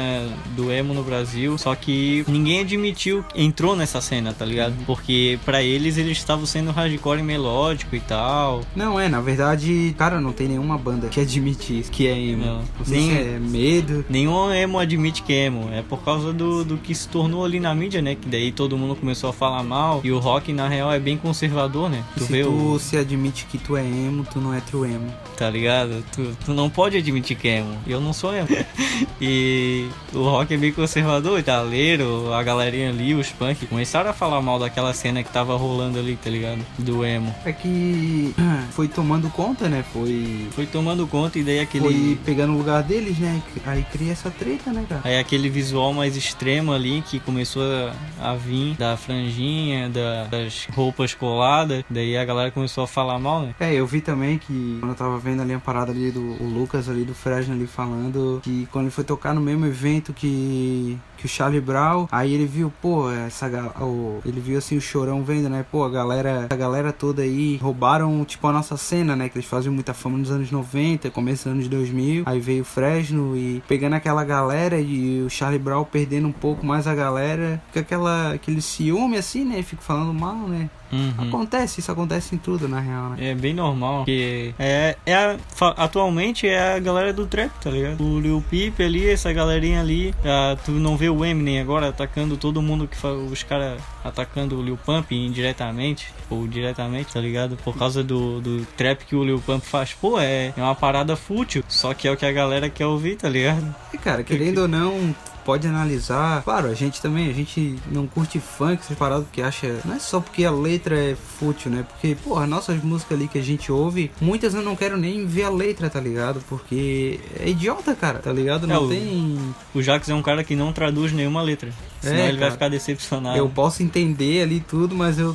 [0.55, 4.71] do emo no Brasil, só que ninguém admitiu entrou nessa cena, tá ligado?
[4.79, 4.85] Uhum.
[4.85, 8.61] Porque para eles eles estavam sendo hardcore melódico e tal.
[8.75, 12.45] Não é, na verdade, cara, não tem nenhuma banda que admite isso, que é emo.
[12.45, 14.05] Não, não Nem, se é medo.
[14.09, 15.69] Nenhum emo admite que é emo.
[15.71, 18.15] É por causa do, do que se tornou ali na mídia, né?
[18.15, 20.01] Que daí todo mundo começou a falar mal.
[20.03, 22.03] E o rock, na real, é bem conservador, né?
[22.17, 22.79] Tu se tu o...
[22.79, 25.13] se admite que tu é emo, tu não é true emo.
[25.35, 26.03] Tá ligado?
[26.11, 27.77] Tu, tu não pode admitir que é emo.
[27.85, 28.47] Eu não sou emo.
[29.21, 34.41] e o rock é bem conservador, italeiro, a galerinha ali, os punk, começaram a falar
[34.41, 36.65] mal daquela cena que tava rolando ali, tá ligado?
[36.77, 37.33] Do emo.
[37.45, 38.33] É que
[38.71, 39.83] foi tomando conta, né?
[39.93, 40.47] Foi.
[40.51, 41.83] Foi tomando conta e daí aquele.
[41.83, 43.41] Foi pegando o lugar deles, né?
[43.65, 45.01] Aí cria essa treta, né, cara?
[45.03, 50.67] Aí aquele visual mais extremo ali que começou a, a vir da franjinha, da, das
[50.73, 51.83] roupas coladas.
[51.89, 53.55] Daí a galera começou a falar mal, né?
[53.59, 56.89] É, eu vi também que quando eu tava vendo ali a parada ali do Lucas
[56.89, 61.25] ali do Fresno ali falando que quando ele foi tocar no mesmo evento que que
[61.25, 63.47] o Charlie Brown, aí ele viu, pô, essa
[63.81, 65.65] o, ele viu assim o chorão vendo, né?
[65.69, 69.29] Pô, a galera, a galera toda aí roubaram tipo a nossa cena, né?
[69.29, 72.23] Que eles faziam muita fama nos anos 90, começo dos anos 2000.
[72.25, 76.65] Aí veio o Fresno e pegando aquela galera e o Charlie Brown perdendo um pouco
[76.65, 79.61] mais a galera, fica aquela aquele ciúme assim, né?
[79.63, 80.69] Fico falando mal, né?
[80.91, 81.27] Uhum.
[81.27, 83.31] Acontece, isso acontece em tudo, na real, né?
[83.31, 83.99] É bem normal.
[83.99, 85.37] Porque é, é a,
[85.77, 88.01] atualmente é a galera do trap, tá ligado?
[88.01, 90.13] O Lil Peep ali, essa galerinha ali.
[90.23, 94.63] A, tu não vê o Eminem agora atacando todo mundo que os caras atacando o
[94.63, 97.57] Lil Pump indiretamente ou diretamente, tá ligado?
[97.57, 99.93] Por causa do, do trap que o Lil Pump faz.
[99.93, 103.15] Pô, é, é uma parada fútil, só que é o que a galera quer ouvir,
[103.15, 103.75] tá ligado?
[103.93, 105.15] E cara, querendo ou não,
[105.47, 106.43] pode analisar.
[106.43, 109.79] Claro, a gente também, a gente não curte funk separado porque acha.
[109.85, 111.85] Não é só porque a letra é fútil, né?
[111.87, 115.43] Porque, porra, nossas músicas ali que a gente ouve, muitas eu não quero nem ver
[115.43, 116.43] a letra, tá ligado?
[116.49, 118.67] Porque é idiota, cara, tá ligado?
[118.67, 119.39] Não é, tem.
[119.73, 121.71] O, o Jax é um cara que não traduz nenhuma letra.
[122.01, 123.37] Senão é, ele cara, vai ficar decepcionado.
[123.37, 125.33] Eu posso entender ali tudo, mas eu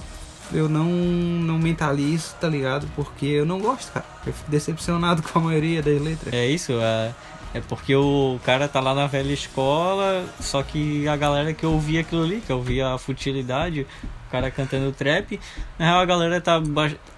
[0.53, 2.87] eu não, não mentalizo, tá ligado?
[2.95, 4.05] Porque eu não gosto, cara.
[4.27, 6.35] Eu fico decepcionado com a maioria das letras.
[6.35, 7.15] É isso, é,
[7.55, 12.01] é porque o cara tá lá na velha escola, só que a galera que ouvia
[12.01, 13.87] aquilo ali, que ouvia a futilidade,
[14.27, 15.39] o cara cantando trap,
[15.79, 16.61] na real a galera tá,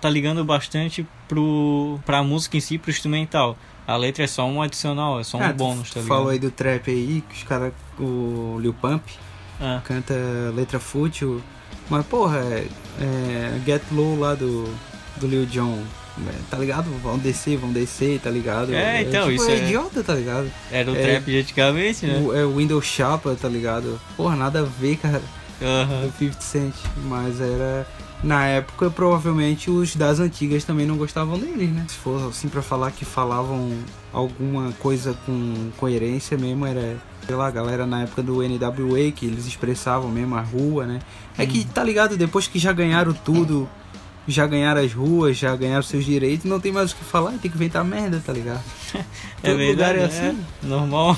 [0.01, 3.57] tá ligando bastante pro, pra música em si, pro instrumental.
[3.87, 6.17] A letra é só um adicional, é só um ah, bônus, tá ligado?
[6.17, 9.05] Falou aí do trap aí, que os caras, o Lil Pump,
[9.61, 9.81] ah.
[9.85, 10.15] canta
[10.55, 11.41] letra fútil.
[11.89, 12.67] Mas porra, é,
[12.99, 14.75] é Get Low lá do,
[15.19, 15.83] do Lil Jon
[16.51, 16.91] tá ligado?
[17.03, 18.75] Vão descer, vão descer, tá ligado?
[18.75, 20.51] É, então, é, tipo, isso é, é idiota, tá ligado?
[20.71, 22.23] Era o é, trap de antigamente, né?
[22.25, 24.01] O, é o Windows Chapa, tá ligado?
[24.17, 25.23] Porra, nada a ver, cara.
[25.61, 26.11] Uhum.
[26.19, 26.75] 50 Cent.
[27.05, 27.87] Mas era.
[28.23, 31.85] Na época, provavelmente os das antigas também não gostavam deles, né?
[31.89, 33.71] Se for assim pra falar que falavam
[34.13, 36.97] alguma coisa com coerência mesmo, era
[37.27, 41.01] sei lá, a galera na época do NWA, que eles expressavam mesmo a rua, né?
[41.37, 43.69] É que, tá ligado, depois que já ganharam tudo,
[44.27, 47.51] já ganharam as ruas, já ganharam seus direitos, não tem mais o que falar, tem
[47.51, 48.63] que inventar merda, tá ligado?
[48.95, 49.05] é
[49.43, 50.45] Todo verdade, é assim.
[50.63, 51.17] É normal.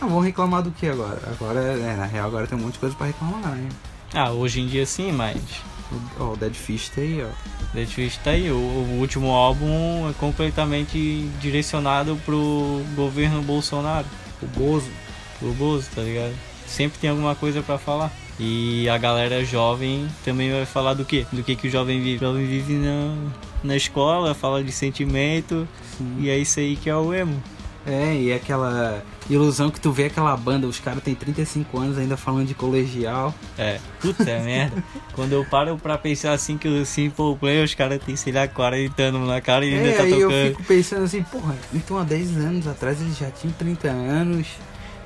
[0.00, 1.20] Ah, vamos reclamar do que agora?
[1.26, 3.68] Agora, é, na real, agora tem um monte de coisa pra reclamar, né?
[4.12, 5.40] Ah, hoje em dia sim, mas.
[6.18, 7.28] Ó, o Dead Fish tá aí, ó.
[7.72, 8.50] Dead Fish tá aí.
[8.50, 14.06] O, o, último álbum é completamente direcionado pro governo Bolsonaro.
[14.42, 14.90] O Bozo.
[15.40, 16.34] O Bozo, tá ligado?
[16.66, 18.12] Sempre tem alguma coisa para falar.
[18.38, 21.24] E a galera jovem também vai falar do quê?
[21.32, 22.24] Do que, que o jovem vive.
[22.24, 23.14] O jovem vive na,
[23.62, 26.16] na escola, fala de sentimento, Sim.
[26.18, 27.40] e é isso aí que é o emo.
[27.86, 32.16] É, e aquela ilusão que tu vê aquela banda, os caras têm 35 anos ainda
[32.16, 33.34] falando de colegial.
[33.58, 34.82] É, puta merda.
[35.12, 38.48] Quando eu paro pra pensar assim que o Simple Play, os caras têm, sei lá,
[38.48, 40.32] 40 anos na cara e ainda é, tá aí tocando.
[40.32, 44.46] eu fico pensando assim, porra, então há 10 anos atrás eles já tinham 30 anos.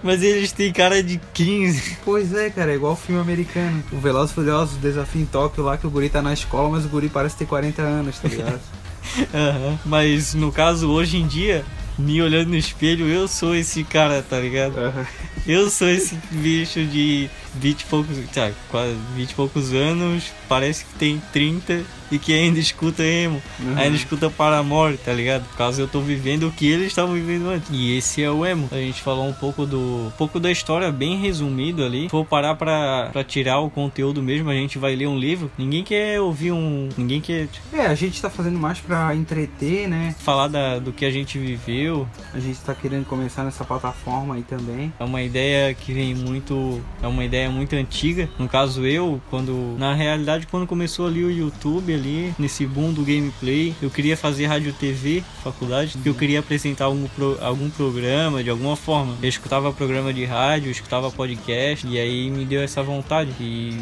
[0.02, 1.98] Mas eles têm cara de 15.
[2.04, 3.82] Pois é, cara, é igual o filme americano.
[3.92, 6.84] O Velozes Furiosos, o Desafio em Tóquio lá, que o guri tá na escola, mas
[6.84, 8.60] o guri parece ter 40 anos, tá ligado?
[9.18, 9.78] Uhum.
[9.86, 11.64] Mas no caso, hoje em dia,
[11.98, 14.76] me olhando no espelho, eu sou esse cara, tá ligado?
[14.76, 15.06] Uhum.
[15.48, 20.84] Eu sou esse bicho de 20 e poucos, tá, quase 20 e poucos anos, parece
[20.84, 23.76] que tem 30 e que ainda escuta emo, Uhum.
[23.76, 25.44] ainda escuta Paramore, tá ligado?
[25.48, 27.68] Por causa eu tô vivendo o que eles estavam vivendo antes.
[27.70, 28.68] E esse é o emo.
[28.72, 32.04] A gente falou um pouco do um pouco da história bem resumido ali.
[32.04, 35.50] Se for parar pra, pra tirar o conteúdo mesmo, a gente vai ler um livro.
[35.58, 40.14] Ninguém quer ouvir um, ninguém quer É, a gente tá fazendo mais pra entreter, né?
[40.20, 42.06] falar da, do que a gente viveu.
[42.34, 44.92] A gente tá querendo começar nessa plataforma aí também.
[44.98, 45.37] É uma ideia
[45.78, 46.80] que vem muito.
[47.02, 48.28] É uma ideia muito antiga.
[48.38, 49.76] No caso, eu, quando.
[49.78, 54.46] Na realidade, quando começou ali o YouTube, ali, nesse boom do gameplay, eu queria fazer
[54.46, 59.14] rádio TV, faculdade, que eu queria apresentar algum, pro- algum programa de alguma forma.
[59.22, 63.30] Eu escutava programa de rádio, escutava podcast, e aí me deu essa vontade.
[63.40, 63.76] E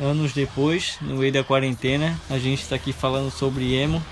[0.00, 4.02] anos depois, no meio da quarentena, a gente tá aqui falando sobre emo.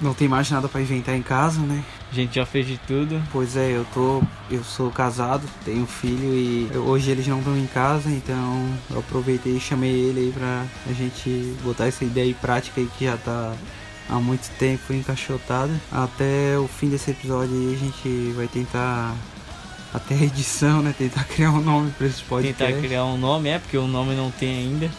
[0.00, 1.84] Não tem mais nada pra inventar em casa, né?
[2.10, 3.22] A gente já fez de tudo.
[3.32, 4.22] Pois é, eu tô.
[4.50, 8.98] Eu sou casado, tenho um filho e hoje eles não estão em casa, então eu
[8.98, 13.04] aproveitei e chamei ele aí pra a gente botar essa ideia em prática aí que
[13.04, 13.54] já tá
[14.08, 15.72] há muito tempo encaixotada.
[15.92, 19.14] Até o fim desse episódio aí a gente vai tentar.
[19.94, 20.94] Até a edição, né?
[20.96, 22.64] Tentar criar um nome pra esse podcast.
[22.64, 24.90] tentar criar um nome, é porque o nome não tem ainda.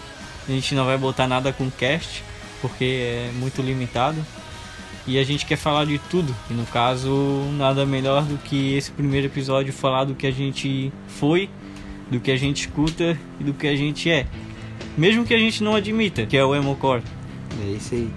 [0.48, 2.24] A gente não vai botar nada com cast,
[2.62, 4.26] porque é muito limitado.
[5.08, 6.34] E a gente quer falar de tudo.
[6.50, 7.12] E no caso,
[7.58, 11.50] nada melhor do que esse primeiro episódio falar do que a gente foi,
[12.12, 14.28] do que a gente escuta e do que a gente é.
[14.98, 17.02] Mesmo que a gente não admita, que é o Emocore.
[17.66, 18.10] É isso aí.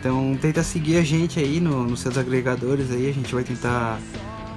[0.00, 3.98] Então tenta seguir a gente aí no- nos seus agregadores aí, a gente vai tentar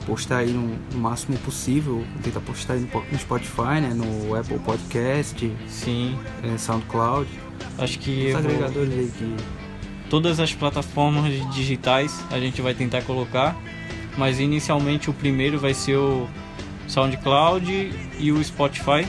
[0.06, 4.60] postar aí no, no máximo possível, tentar postar aí no, no Spotify, né, no Apple
[4.60, 7.30] Podcast, Sim, eh, SoundCloud,
[7.78, 9.36] acho que os eu vou- agregadores aí que
[10.10, 13.56] todas as plataformas digitais a gente vai tentar colocar,
[14.18, 16.28] mas inicialmente o primeiro vai ser o
[16.88, 19.08] SoundCloud e o Spotify.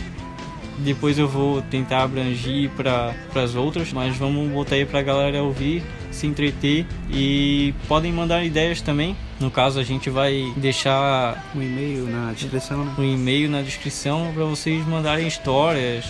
[0.79, 5.43] Depois eu vou tentar abrangir para as outras, mas vamos botar aí para a galera
[5.43, 9.15] ouvir, se entreter e podem mandar ideias também.
[9.39, 12.95] No caso, a gente vai deixar um e-mail na descrição, né?
[12.99, 16.05] um e-mail na descrição para vocês mandarem histórias,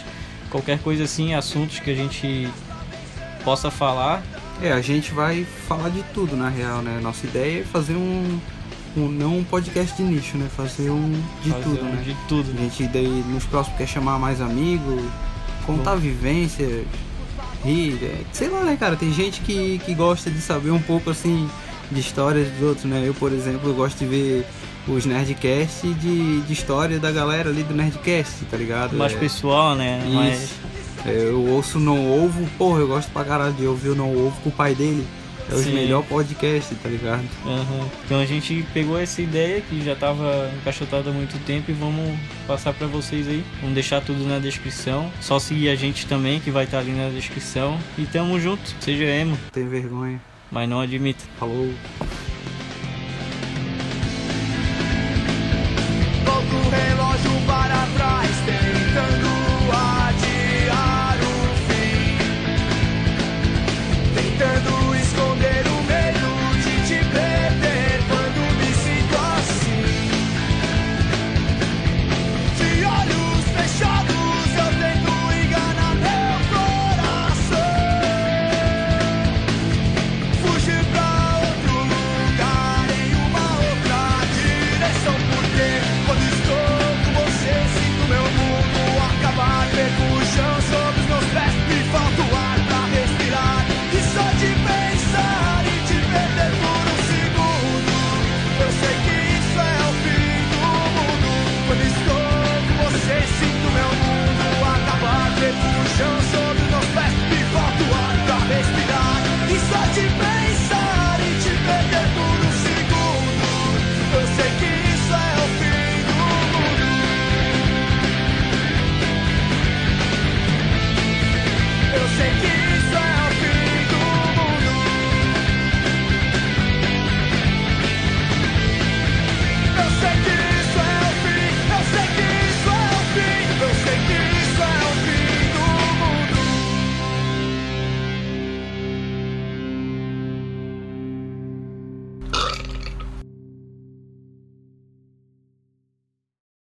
[0.51, 2.49] qualquer coisa assim, assuntos que a gente
[3.45, 4.23] possa falar
[4.63, 7.01] É, a gente vai falar de tudo na real, né?
[7.03, 8.39] Nossa ideia é fazer um,
[8.97, 10.49] um não um podcast de nicho, né?
[10.55, 12.03] Fazer um de fazer tudo, um né?
[12.05, 12.51] de tudo.
[12.53, 15.03] A gente daí nos próximos quer chamar mais amigos,
[15.65, 16.85] contar vivências,
[17.65, 18.97] rir, é, sei lá, né, cara?
[18.97, 21.49] Tem gente que, que gosta de saber um pouco assim
[21.91, 23.03] de histórias dos outros, né?
[23.05, 24.47] Eu, por exemplo, gosto de ver
[24.87, 28.97] os Nerdcast de, de história da galera ali do Nerdcast, tá ligado?
[28.97, 30.03] mais É, pessoal, né?
[30.35, 30.55] Isso.
[31.07, 34.37] Eu ouço o Não Ovo, porra, eu gosto pra caralho de ouvir o Não Ovo
[34.43, 35.07] com o pai dele.
[35.51, 35.73] É os Sim.
[35.73, 37.25] melhores podcasts, tá ligado?
[37.45, 37.89] Aham.
[38.05, 42.17] Então a gente pegou essa ideia que já estava encaixotada há muito tempo e vamos
[42.47, 43.45] passar para vocês aí.
[43.61, 45.11] Vamos deixar tudo na descrição.
[45.21, 47.77] Só seguir a gente também, que vai estar ali na descrição.
[47.99, 48.63] E tamo junto.
[48.79, 50.21] Seja emo, tem vergonha.
[50.53, 51.25] mas não admita.
[51.37, 51.69] Falou.